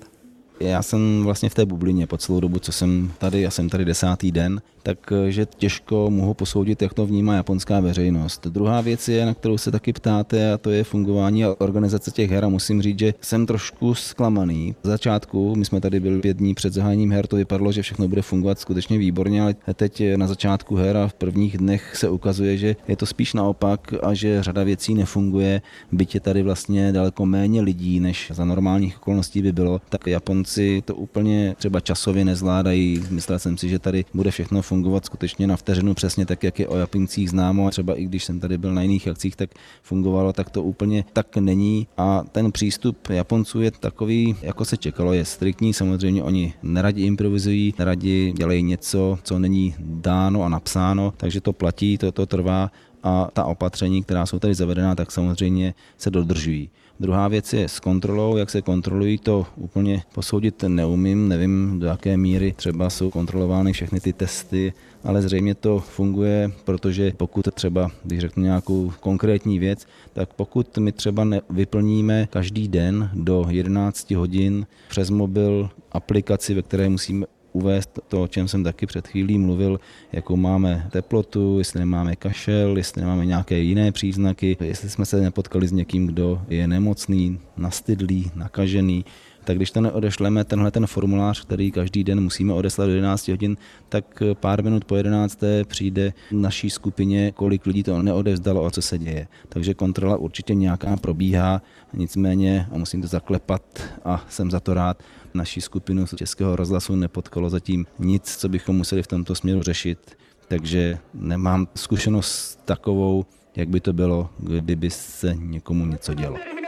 Já 0.61 0.83
jsem 0.83 1.23
vlastně 1.25 1.49
v 1.49 1.55
té 1.55 1.67
bublině 1.67 2.07
po 2.07 2.19
celou 2.19 2.41
dobu, 2.41 2.59
co 2.59 2.73
jsem 2.73 3.13
tady, 3.19 3.41
já 3.41 3.51
jsem 3.51 3.69
tady 3.69 3.85
desátý 3.85 4.33
den, 4.33 4.61
takže 4.83 5.47
těžko 5.47 6.11
mohu 6.11 6.35
posoudit, 6.35 6.83
jak 6.83 6.95
to 6.95 7.07
vnímá 7.07 7.35
japonská 7.35 7.81
veřejnost. 7.81 8.47
Druhá 8.47 8.81
věc 8.81 9.09
je, 9.09 9.27
na 9.27 9.35
kterou 9.35 9.59
se 9.59 9.71
taky 9.71 9.93
ptáte, 9.93 10.53
a 10.53 10.59
to 10.59 10.71
je 10.71 10.85
fungování 10.85 11.45
a 11.45 11.55
organizace 11.59 12.11
těch 12.11 12.31
her. 12.31 12.45
A 12.45 12.49
musím 12.49 12.83
říct, 12.83 12.99
že 12.99 13.15
jsem 13.21 13.47
trošku 13.47 13.95
zklamaný. 13.95 14.75
V 14.83 14.87
začátku, 14.87 15.57
my 15.57 15.65
jsme 15.65 15.81
tady 15.81 16.01
byli 16.01 16.21
pět 16.21 16.37
dní 16.37 16.55
před 16.55 16.73
zahájením 16.73 17.13
her, 17.13 17.27
to 17.27 17.37
vypadalo, 17.37 17.73
že 17.73 17.83
všechno 17.83 18.09
bude 18.09 18.23
fungovat 18.23 18.59
skutečně 18.59 18.99
výborně, 18.99 19.43
ale 19.43 19.55
teď 19.75 20.03
na 20.17 20.27
začátku 20.27 20.75
her 20.75 20.97
a 20.97 21.09
v 21.09 21.15
prvních 21.15 21.59
dnech 21.59 21.97
se 21.97 22.09
ukazuje, 22.09 22.57
že 22.57 22.77
je 22.89 22.97
to 22.97 23.07
spíš 23.07 23.35
naopak 23.35 23.95
a 24.03 24.15
že 24.15 24.43
řada 24.43 24.65
věcí 24.65 24.95
nefunguje, 24.95 25.63
byť 25.93 26.15
je 26.15 26.21
tady 26.21 26.43
vlastně 26.43 26.93
daleko 26.93 27.27
méně 27.27 27.61
lidí, 27.61 28.01
než 28.01 28.33
za 28.35 28.45
normálních 28.45 28.97
okolností 28.97 29.43
by 29.43 29.53
bylo, 29.53 29.81
tak 29.89 30.07
Japonci 30.07 30.83
to 30.85 30.95
úplně 30.95 31.55
třeba 31.59 31.81
časově 31.81 32.25
nezvládají. 32.25 33.03
Myslel 33.11 33.39
jsem 33.39 33.59
si, 33.59 33.69
že 33.69 33.79
tady 33.79 34.05
bude 34.15 34.31
všechno 34.31 34.63
fungovat 34.71 35.05
skutečně 35.05 35.47
na 35.47 35.57
vteřinu 35.57 35.95
přesně 35.95 36.27
tak, 36.27 36.43
jak 36.43 36.59
je 36.59 36.69
o 36.69 36.77
Japoncích 36.77 37.31
známo. 37.31 37.67
A 37.67 37.71
třeba 37.71 37.95
i 37.99 38.05
když 38.05 38.25
jsem 38.25 38.41
tady 38.41 38.59
byl 38.59 38.75
na 38.75 38.83
jiných 38.83 39.09
akcích, 39.09 39.37
tak 39.37 39.51
fungovalo, 39.83 40.33
tak 40.33 40.51
to 40.51 40.63
úplně 40.63 41.05
tak 41.13 41.37
není. 41.37 41.87
A 41.99 42.23
ten 42.33 42.53
přístup 42.53 43.11
Japonců 43.11 43.61
je 43.61 43.71
takový, 43.71 44.37
jako 44.43 44.65
se 44.65 44.77
čekalo, 44.77 45.13
je 45.13 45.25
striktní. 45.25 45.75
Samozřejmě 45.75 46.23
oni 46.23 46.55
neradi 46.63 47.03
improvizují, 47.03 47.75
neradi 47.79 48.33
dělají 48.37 48.63
něco, 48.63 49.19
co 49.23 49.39
není 49.39 49.75
dáno 49.79 50.43
a 50.43 50.49
napsáno, 50.49 51.13
takže 51.17 51.41
to 51.41 51.53
platí, 51.53 51.99
to, 51.99 52.13
to 52.13 52.27
trvá 52.27 52.71
a 53.03 53.29
ta 53.33 53.45
opatření, 53.45 54.03
která 54.03 54.27
jsou 54.27 54.39
tady 54.39 54.55
zavedená, 54.55 54.95
tak 54.95 55.11
samozřejmě 55.13 55.75
se 55.99 56.11
dodržují. 56.11 56.71
Druhá 57.01 57.29
věc 57.29 57.53
je 57.53 57.69
s 57.69 57.81
kontrolou, 57.81 58.37
jak 58.37 58.51
se 58.51 58.63
kontrolují, 58.63 59.19
to 59.19 59.47
úplně 59.57 60.03
posoudit 60.15 60.65
neumím, 60.69 61.29
nevím 61.29 61.81
do 61.81 61.87
jaké 61.87 62.17
míry 62.17 62.55
třeba 62.57 62.91
jsou 62.91 63.11
kontrolovány 63.11 63.73
všechny 63.73 64.01
ty 64.01 64.13
testy, 64.13 64.73
ale 65.05 65.23
zřejmě 65.23 65.55
to 65.55 65.79
funguje, 65.79 66.51
protože 66.65 67.13
pokud 67.17 67.55
třeba, 67.55 67.91
když 68.05 68.21
řeknu 68.21 68.43
nějakou 68.43 68.93
konkrétní 69.01 69.59
věc, 69.59 69.87
tak 70.13 70.35
pokud 70.35 70.79
my 70.79 70.93
třeba 70.93 71.27
vyplníme 71.51 72.29
každý 72.31 72.69
den 72.69 73.11
do 73.15 73.47
11 73.49 74.11
hodin 74.11 74.67
přes 74.89 75.11
mobil 75.11 75.71
aplikaci, 75.93 76.55
ve 76.55 76.63
které 76.63 76.89
musíme 76.89 77.27
uvést 77.53 78.01
to, 78.09 78.23
o 78.23 78.29
čem 78.29 78.49
jsem 78.49 78.65
taky 78.65 78.87
před 78.87 79.09
chvílí 79.09 79.39
mluvil, 79.39 79.81
jakou 80.13 80.37
máme 80.37 80.89
teplotu, 80.91 81.59
jestli 81.59 81.81
nemáme 81.81 82.17
kašel, 82.17 82.77
jestli 82.77 83.03
nemáme 83.03 83.27
nějaké 83.27 83.59
jiné 83.59 83.93
příznaky, 83.93 84.57
jestli 84.61 84.91
jsme 84.91 85.07
se 85.07 85.21
nepotkali 85.21 85.69
s 85.69 85.73
někým, 85.73 86.07
kdo 86.07 86.43
je 86.49 86.69
nemocný, 86.69 87.39
nastydlý, 87.57 88.31
nakažený, 88.35 89.05
tak 89.45 89.57
když 89.57 89.71
to 89.71 89.81
neodešleme, 89.81 90.45
tenhle 90.45 90.71
ten 90.71 90.87
formulář, 90.87 91.45
který 91.45 91.71
každý 91.71 92.05
den 92.05 92.21
musíme 92.21 92.53
odeslat 92.53 92.87
do 92.87 92.95
11 92.95 93.29
hodin, 93.29 93.57
tak 93.89 94.23
pár 94.35 94.65
minut 94.65 94.85
po 94.85 94.97
11. 94.97 95.41
přijde 95.65 96.13
naší 96.33 96.71
skupině, 96.71 97.33
kolik 97.33 97.67
lidí 97.67 97.83
to 97.83 98.03
neodevzdalo 98.03 98.65
a 98.65 98.71
co 98.71 98.83
se 98.83 98.99
děje. 98.99 99.29
Takže 99.49 99.75
kontrola 99.75 100.17
určitě 100.17 100.55
nějaká 100.55 100.97
probíhá, 100.97 101.63
nicméně, 101.95 102.67
a 102.73 102.79
musím 102.79 103.03
to 103.03 103.09
zaklepat 103.09 103.63
a 104.05 104.25
jsem 104.29 104.51
za 104.51 104.61
to 104.61 104.75
rád, 104.75 105.03
naší 105.35 105.61
skupinu 105.61 106.07
Českého 106.17 106.57
rozhlasu 106.57 106.97
nepotkalo 106.97 107.51
zatím 107.51 107.87
nic, 107.99 108.37
co 108.37 108.49
bychom 108.49 108.77
museli 108.77 109.03
v 109.03 109.07
tomto 109.07 109.35
směru 109.35 109.63
řešit, 109.63 110.17
takže 110.49 110.99
nemám 111.15 111.69
zkušenost 111.75 112.61
takovou, 112.65 113.27
jak 113.57 113.69
by 113.69 113.81
to 113.81 113.93
bylo, 113.93 114.31
kdyby 114.39 114.91
se 114.91 115.35
někomu 115.35 115.87
něco 115.87 116.15
dělo. 116.15 116.60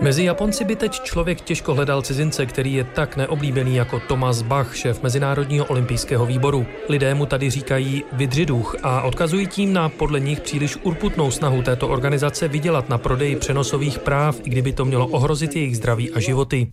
Mezi 0.00 0.24
Japonci 0.24 0.64
by 0.64 0.76
teď 0.76 1.00
člověk 1.00 1.40
těžko 1.40 1.74
hledal 1.74 2.02
cizince, 2.02 2.46
který 2.46 2.74
je 2.74 2.84
tak 2.84 3.16
neoblíbený 3.16 3.76
jako 3.76 4.00
Thomas 4.00 4.42
Bach, 4.42 4.76
šéf 4.76 5.02
Mezinárodního 5.02 5.64
olympijského 5.64 6.26
výboru. 6.26 6.66
Lidé 6.88 7.14
mu 7.14 7.26
tady 7.26 7.50
říkají 7.50 8.04
vydřiduch 8.12 8.76
a 8.82 9.02
odkazují 9.02 9.46
tím 9.46 9.72
na 9.72 9.88
podle 9.88 10.20
nich 10.20 10.40
příliš 10.40 10.78
urputnou 10.82 11.30
snahu 11.30 11.62
této 11.62 11.88
organizace 11.88 12.48
vydělat 12.48 12.88
na 12.88 12.98
prodeji 12.98 13.36
přenosových 13.36 13.98
práv, 13.98 14.40
i 14.44 14.50
kdyby 14.50 14.72
to 14.72 14.84
mělo 14.84 15.06
ohrozit 15.06 15.56
jejich 15.56 15.76
zdraví 15.76 16.10
a 16.10 16.20
životy. 16.20 16.66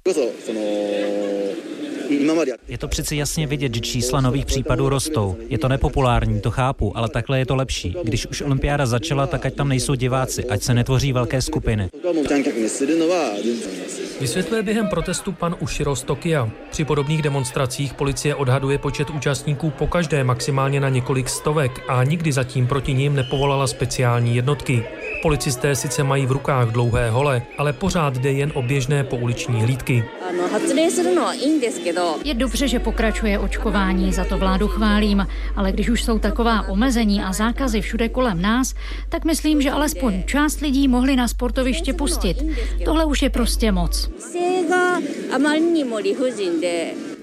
Je 2.67 2.77
to 2.77 2.87
přeci 2.87 3.15
jasně 3.15 3.47
vidět, 3.47 3.75
že 3.75 3.81
čísla 3.81 4.21
nových 4.21 4.45
případů 4.45 4.89
rostou. 4.89 5.35
Je 5.49 5.57
to 5.57 5.67
nepopulární, 5.67 6.41
to 6.41 6.51
chápu, 6.51 6.97
ale 6.97 7.09
takhle 7.09 7.39
je 7.39 7.45
to 7.45 7.55
lepší. 7.55 7.95
Když 8.03 8.27
už 8.27 8.41
olympiáda 8.41 8.85
začala, 8.85 9.27
tak 9.27 9.45
ať 9.45 9.55
tam 9.55 9.69
nejsou 9.69 9.95
diváci, 9.95 10.45
ať 10.45 10.61
se 10.61 10.73
netvoří 10.73 11.13
velké 11.13 11.41
skupiny. 11.41 11.89
Vysvětluje 14.21 14.63
během 14.63 14.87
protestu 14.87 15.31
pan 15.31 15.55
Ushiro 15.59 15.95
z 15.95 16.03
Tokia. 16.03 16.49
Při 16.71 16.85
podobných 16.85 17.21
demonstracích 17.21 17.93
policie 17.93 18.35
odhaduje 18.35 18.77
počet 18.77 19.09
účastníků 19.09 19.69
po 19.69 19.87
každé 19.87 20.23
maximálně 20.23 20.79
na 20.79 20.89
několik 20.89 21.29
stovek 21.29 21.81
a 21.87 22.03
nikdy 22.03 22.31
zatím 22.31 22.67
proti 22.67 22.93
ním 22.93 23.15
nepovolala 23.15 23.67
speciální 23.67 24.35
jednotky. 24.35 24.83
Policisté 25.21 25.75
sice 25.75 26.03
mají 26.03 26.25
v 26.25 26.31
rukách 26.31 26.67
dlouhé 26.67 27.09
hole, 27.09 27.41
ale 27.57 27.73
pořád 27.73 28.17
jde 28.17 28.31
jen 28.31 28.51
o 28.55 28.61
běžné 28.61 29.03
pouliční 29.03 29.61
hlídky. 29.61 30.03
Je 32.23 32.33
dobře, 32.33 32.67
že 32.67 32.79
pokračuje 32.79 33.39
očkování, 33.39 34.13
za 34.13 34.25
to 34.25 34.37
vládu 34.37 34.67
chválím, 34.67 35.27
ale 35.55 35.71
když 35.71 35.89
už 35.89 36.03
jsou 36.03 36.19
taková 36.19 36.67
omezení 36.67 37.21
a 37.21 37.33
zákazy 37.33 37.81
všude 37.81 38.09
kolem 38.09 38.41
nás, 38.41 38.73
tak 39.09 39.25
myslím, 39.25 39.61
že 39.61 39.71
alespoň 39.71 40.23
část 40.23 40.61
lidí 40.61 40.87
mohli 40.87 41.15
na 41.15 41.27
sportoviště 41.27 41.93
pustit. 41.93 42.37
Tohle 42.85 43.05
už 43.05 43.21
je 43.21 43.29
prostě 43.29 43.71
moc. 43.71 44.09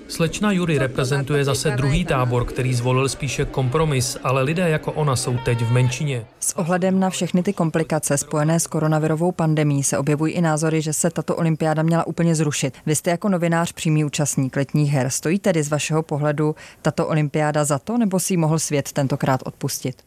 Slečna 0.08 0.52
Jury 0.52 0.78
reprezentuje 0.78 1.44
zase 1.44 1.70
druhý 1.70 2.04
tábor, 2.04 2.44
který 2.44 2.74
zvolil 2.74 3.08
spíše 3.08 3.44
kompromis, 3.44 4.16
ale 4.22 4.42
lidé 4.42 4.68
jako 4.68 4.92
ona 4.92 5.16
jsou 5.16 5.36
teď 5.44 5.60
v 5.60 5.72
menšině. 5.72 6.26
S 6.40 6.56
ohledem 6.56 7.00
na 7.00 7.10
všechny 7.10 7.42
ty 7.42 7.52
komplikace 7.52 8.18
spojené 8.18 8.60
s 8.60 8.66
koronavirovou 8.66 9.32
pandemí 9.32 9.82
se 9.82 9.98
objevují 9.98 10.32
i 10.32 10.40
názory, 10.40 10.82
že 10.82 10.92
se 10.92 11.10
tato 11.10 11.36
olympiáda 11.36 11.82
měla 11.82 12.06
úplně 12.06 12.34
zrušit. 12.34 12.74
Vy 12.86 12.96
jste 12.96 13.10
jako 13.10 13.28
novinář 13.28 13.72
přímý 13.72 14.04
účastník 14.04 14.56
letních 14.56 14.92
her. 14.92 15.10
Stojí 15.10 15.38
tedy 15.38 15.62
z 15.62 15.68
vašeho 15.68 16.02
pohledu 16.02 16.54
tato 16.82 17.06
olympiáda 17.06 17.64
za 17.64 17.78
to, 17.78 17.98
nebo 17.98 18.20
si 18.20 18.36
mohl 18.36 18.58
svět 18.58 18.92
tentokrát 18.92 19.40
odpustit? 19.44 20.02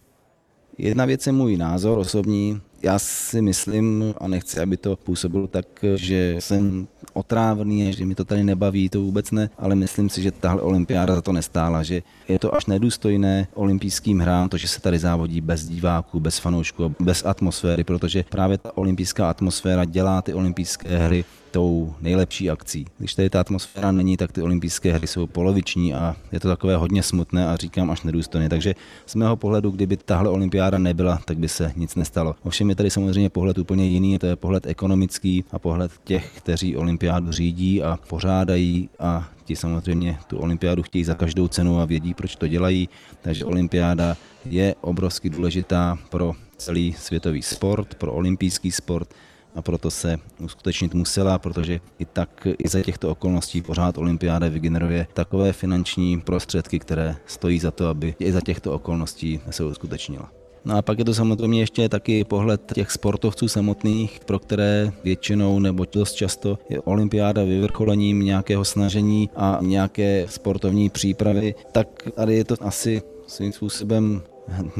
Jedna 0.78 1.06
věc 1.06 1.28
je 1.28 1.34
můj 1.34 1.58
názor 1.58 1.98
osobní. 1.98 2.62
Já 2.84 3.00
si 3.00 3.42
myslím, 3.42 4.14
a 4.18 4.28
nechci, 4.28 4.60
aby 4.60 4.78
to 4.78 4.96
působilo 4.96 5.48
tak, 5.48 5.66
že 5.96 6.36
jsem 6.40 6.88
otrávný, 7.14 7.94
že 7.94 8.06
mi 8.06 8.16
to 8.16 8.26
tady 8.26 8.44
nebaví, 8.44 8.90
to 8.90 9.02
vůbec 9.02 9.32
ne, 9.32 9.50
ale 9.58 9.76
myslím 9.76 10.10
si, 10.10 10.22
že 10.22 10.32
tahle 10.32 10.62
olympiáda 10.62 11.16
za 11.16 11.22
to 11.22 11.32
nestála, 11.32 11.84
že 11.84 12.02
je 12.28 12.40
to 12.40 12.56
až 12.56 12.66
nedůstojné 12.66 13.48
olympijským 13.54 14.20
hrám, 14.20 14.50
to, 14.50 14.58
že 14.58 14.68
se 14.68 14.82
tady 14.82 15.00
závodí 15.00 15.42
bez 15.42 15.68
diváků, 15.68 16.20
bez 16.20 16.40
fanoušků, 16.40 16.96
bez 17.00 17.26
atmosféry, 17.26 17.84
protože 17.84 18.26
právě 18.30 18.58
ta 18.58 18.78
olympijská 18.78 19.30
atmosféra 19.30 19.86
dělá 19.86 20.22
ty 20.22 20.34
olympijské 20.34 20.98
hry 20.98 21.26
tou 21.58 21.94
nejlepší 22.02 22.50
akcí. 22.50 22.86
Když 22.98 23.16
tady 23.16 23.30
ta 23.30 23.40
atmosféra 23.40 23.92
není, 23.92 24.18
tak 24.18 24.32
ty 24.32 24.42
olympijské 24.42 24.94
hry 24.94 25.08
jsou 25.08 25.28
poloviční 25.28 25.94
a 25.94 26.16
je 26.32 26.40
to 26.40 26.48
takové 26.48 26.76
hodně 26.76 27.04
smutné 27.04 27.48
a 27.48 27.56
říkám 27.56 27.92
až 27.92 28.02
nedůstojné. 28.02 28.50
Takže 28.50 28.76
z 29.06 29.16
mého 29.16 29.36
pohledu, 29.36 29.72
kdyby 29.72 29.98
tahle 29.98 30.30
olympiáda 30.30 30.78
nebyla, 30.78 31.20
tak 31.26 31.38
by 31.38 31.48
se 31.48 31.74
nic 31.76 31.96
nestalo. 31.96 32.36
Ovšem 32.44 32.70
je 32.70 32.76
tady 32.76 32.90
samozřejmě 32.90 33.30
pohled 33.30 33.58
úplně 33.58 33.86
jiný, 33.86 34.20
to 34.20 34.26
je 34.26 34.36
pohled 34.36 34.68
ekonomický 34.68 35.44
a 35.52 35.60
pohled 35.60 35.92
těch, 36.04 36.32
kteří 36.38 36.78
olympiádu 36.78 37.32
řídí 37.32 37.84
a 37.84 38.00
pořádají 38.08 38.90
a 39.00 39.30
ti 39.46 39.56
samozřejmě 39.56 40.18
tu 40.28 40.38
olympiádu 40.38 40.84
chtějí 40.84 41.04
za 41.04 41.14
každou 41.14 41.48
cenu 41.48 41.80
a 41.80 41.86
vědí, 41.86 42.14
proč 42.14 42.36
to 42.36 42.48
dělají. 42.48 42.90
Takže 43.22 43.46
olympiáda 43.46 44.18
je 44.46 44.76
obrovsky 44.82 45.30
důležitá 45.30 45.98
pro 46.10 46.34
celý 46.58 46.94
světový 46.94 47.42
sport, 47.42 47.96
pro 47.96 48.14
olympijský 48.14 48.72
sport 48.72 49.10
a 49.58 49.62
proto 49.62 49.92
se 49.92 50.18
uskutečnit 50.40 50.94
musela, 50.94 51.40
protože 51.40 51.80
i 52.00 52.06
tak 52.06 52.48
i 52.58 52.70
za 52.70 52.82
těchto 52.82 53.10
okolností 53.10 53.62
pořád 53.62 53.98
olympiáda 53.98 54.48
vygeneruje 54.50 55.08
takové 55.14 55.54
finanční 55.54 56.22
prostředky, 56.22 56.80
které 56.80 57.16
stojí 57.26 57.60
za 57.60 57.72
to, 57.72 57.88
aby 57.88 58.16
i 58.20 58.32
za 58.32 58.42
těchto 58.42 58.74
okolností 58.74 59.40
se 59.50 59.64
uskutečnila. 59.64 60.32
No 60.66 60.78
a 60.78 60.82
pak 60.82 61.00
je 61.00 61.06
to 61.06 61.14
samozřejmě 61.14 61.60
ještě 61.60 61.90
taky 61.90 62.24
pohled 62.24 62.72
těch 62.74 62.92
sportovců 62.92 63.48
samotných, 63.48 64.20
pro 64.26 64.40
které 64.40 64.92
většinou 65.04 65.60
nebo 65.60 65.86
dost 65.92 66.14
často 66.14 66.60
je 66.70 66.82
olympiáda 66.82 67.44
vyvrcholením 67.44 68.20
nějakého 68.20 68.66
snažení 68.66 69.30
a 69.36 69.60
nějaké 69.62 70.26
sportovní 70.30 70.90
přípravy, 70.90 71.56
tak 71.72 71.88
tady 72.16 72.36
je 72.36 72.44
to 72.44 72.56
asi 72.62 73.02
svým 73.28 73.52
způsobem 73.52 74.22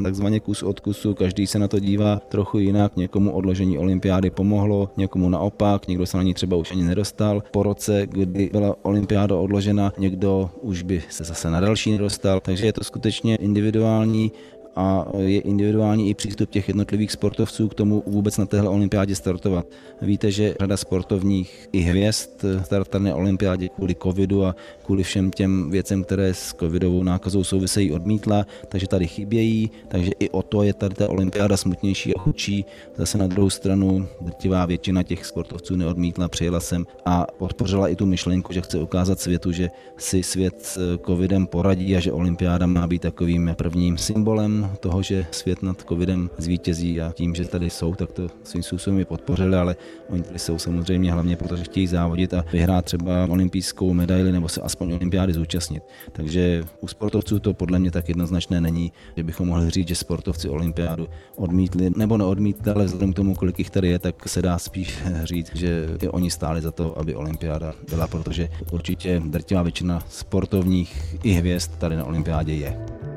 takzvaně 0.02 0.40
kus 0.40 0.62
od 0.62 0.80
kusu, 0.80 1.14
každý 1.14 1.46
se 1.46 1.58
na 1.58 1.68
to 1.68 1.78
dívá 1.78 2.20
trochu 2.28 2.58
jinak, 2.58 2.96
někomu 2.96 3.32
odložení 3.32 3.78
olympiády 3.78 4.30
pomohlo, 4.30 4.90
někomu 4.96 5.28
naopak, 5.28 5.88
někdo 5.88 6.06
se 6.06 6.16
na 6.16 6.22
ní 6.22 6.34
třeba 6.34 6.56
už 6.56 6.72
ani 6.72 6.84
nedostal. 6.84 7.42
Po 7.50 7.62
roce, 7.62 8.06
kdy 8.06 8.50
byla 8.52 8.76
olympiáda 8.82 9.36
odložena, 9.36 9.92
někdo 9.98 10.50
už 10.60 10.82
by 10.82 11.02
se 11.08 11.24
zase 11.24 11.50
na 11.50 11.60
další 11.60 11.92
nedostal, 11.92 12.40
takže 12.40 12.66
je 12.66 12.72
to 12.72 12.84
skutečně 12.84 13.36
individuální 13.36 14.32
a 14.78 15.06
je 15.18 15.40
individuální 15.40 16.10
i 16.10 16.14
přístup 16.14 16.50
těch 16.50 16.68
jednotlivých 16.68 17.12
sportovců 17.12 17.68
k 17.68 17.74
tomu 17.74 18.02
vůbec 18.06 18.38
na 18.38 18.46
téhle 18.46 18.68
olympiádě 18.68 19.14
startovat. 19.14 19.66
Víte, 20.02 20.30
že 20.30 20.54
řada 20.60 20.76
sportovních 20.76 21.68
i 21.72 21.80
hvězd 21.80 22.44
startuje 22.64 23.00
na 23.00 23.14
olympiádě 23.14 23.68
kvůli 23.68 23.94
covidu 24.02 24.44
a 24.44 24.56
kvůli 24.84 25.02
všem 25.02 25.30
těm 25.30 25.70
věcem, 25.70 26.04
které 26.04 26.34
s 26.34 26.54
covidovou 26.54 27.02
nákazou 27.02 27.44
souvisejí, 27.44 27.92
odmítla, 27.92 28.46
takže 28.68 28.88
tady 28.88 29.06
chybějí, 29.06 29.70
takže 29.88 30.10
i 30.18 30.30
o 30.30 30.42
to 30.42 30.62
je 30.62 30.74
tady 30.74 30.94
ta 30.94 31.08
olympiáda 31.10 31.56
smutnější 31.56 32.16
a 32.16 32.20
chudší. 32.20 32.64
Zase 32.96 33.18
na 33.18 33.26
druhou 33.26 33.50
stranu 33.50 34.06
drtivá 34.20 34.66
většina 34.66 35.02
těch 35.02 35.26
sportovců 35.26 35.76
neodmítla, 35.76 36.28
přijela 36.28 36.60
sem 36.60 36.86
a 37.04 37.26
podpořila 37.38 37.88
i 37.88 37.96
tu 37.96 38.06
myšlenku, 38.06 38.52
že 38.52 38.60
chce 38.60 38.78
ukázat 38.78 39.20
světu, 39.20 39.52
že 39.52 39.70
si 39.96 40.22
svět 40.22 40.62
s 40.62 40.98
covidem 41.06 41.46
poradí 41.46 41.96
a 41.96 42.00
že 42.00 42.12
olympiáda 42.12 42.66
má 42.66 42.86
být 42.86 43.02
takovým 43.02 43.54
prvním 43.56 43.98
symbolem 43.98 44.67
toho, 44.80 45.02
že 45.02 45.26
svět 45.30 45.62
nad 45.62 45.82
covidem 45.88 46.30
zvítězí 46.38 47.00
a 47.00 47.12
tím, 47.12 47.34
že 47.34 47.44
tady 47.44 47.70
jsou, 47.70 47.94
tak 47.94 48.12
to 48.12 48.28
svým 48.42 48.62
způsobem 48.62 48.98
je 48.98 49.04
podpořili, 49.04 49.56
ale 49.56 49.76
oni 50.10 50.22
tady 50.22 50.38
jsou 50.38 50.58
samozřejmě 50.58 51.12
hlavně 51.12 51.36
proto, 51.36 51.56
že 51.56 51.64
chtějí 51.64 51.86
závodit 51.86 52.34
a 52.34 52.44
vyhrát 52.52 52.84
třeba 52.84 53.26
olympijskou 53.30 53.92
medaili 53.92 54.32
nebo 54.32 54.48
se 54.48 54.60
aspoň 54.60 54.92
olympiády 54.92 55.32
zúčastnit. 55.32 55.82
Takže 56.12 56.64
u 56.80 56.88
sportovců 56.88 57.38
to 57.38 57.54
podle 57.54 57.78
mě 57.78 57.90
tak 57.90 58.08
jednoznačné 58.08 58.60
není, 58.60 58.92
že 59.16 59.22
bychom 59.22 59.48
mohli 59.48 59.70
říct, 59.70 59.88
že 59.88 59.94
sportovci 59.94 60.48
olympiádu 60.48 61.08
odmítli 61.36 61.90
nebo 61.96 62.16
neodmítli, 62.16 62.72
ale 62.72 62.84
vzhledem 62.84 63.12
k 63.12 63.16
tomu, 63.16 63.34
kolik 63.34 63.58
jich 63.58 63.70
tady 63.70 63.88
je, 63.88 63.98
tak 63.98 64.28
se 64.28 64.42
dá 64.42 64.58
spíš 64.58 64.98
říct, 65.24 65.56
že 65.56 65.88
oni 66.10 66.30
stáli 66.30 66.60
za 66.60 66.70
to, 66.70 66.98
aby 66.98 67.14
olympiáda 67.14 67.74
byla, 67.90 68.06
protože 68.06 68.48
určitě 68.72 69.22
drtivá 69.24 69.62
většina 69.62 70.02
sportovních 70.08 71.16
i 71.22 71.32
hvězd 71.32 71.70
tady 71.78 71.96
na 71.96 72.04
olympiádě 72.04 72.52
je. 72.52 73.07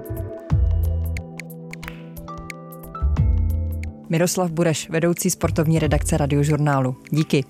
Miroslav 4.12 4.52
Bureš, 4.52 4.89
vedoucí 4.89 5.30
sportovní 5.30 5.80
redakce 5.80 6.17
radiožurnálu. 6.17 6.95
Díky. 7.12 7.45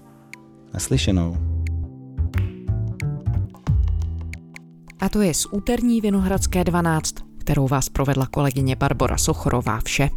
Naslyšenou. 0.73 1.37
A 4.99 5.09
to 5.09 5.21
je 5.21 5.33
z 5.33 5.45
úterní 5.51 6.01
Vinohradské 6.01 6.63
12, 6.63 7.15
kterou 7.37 7.67
vás 7.67 7.89
provedla 7.89 8.27
kolegyně 8.27 8.75
Barbara 8.75 9.17
Sochorová 9.17 9.79
vše. 9.85 10.09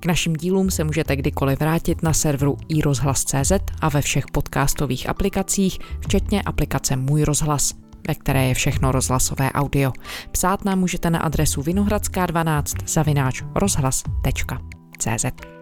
K 0.00 0.06
našim 0.06 0.32
dílům 0.32 0.70
se 0.70 0.84
můžete 0.84 1.16
kdykoliv 1.16 1.60
vrátit 1.60 2.02
na 2.02 2.12
serveru 2.12 2.56
iRozhlas.cz 2.68 3.52
a 3.80 3.88
ve 3.88 4.02
všech 4.02 4.24
podcastových 4.32 5.08
aplikacích, 5.08 5.78
včetně 6.00 6.42
aplikace 6.42 6.96
Můj 6.96 7.24
rozhlas, 7.24 7.74
ve 8.08 8.14
které 8.14 8.48
je 8.48 8.54
všechno 8.54 8.92
rozhlasové 8.92 9.52
audio. 9.52 9.92
Psát 10.30 10.64
nám 10.64 10.78
můžete 10.78 11.10
na 11.10 11.18
adresu 11.18 11.62
vinohradská12 11.62 12.62
zavináč 12.86 13.42
rozhlas.cz. 13.54 15.55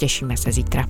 Těšíme 0.00 0.36
se 0.36 0.52
zítra. 0.52 0.86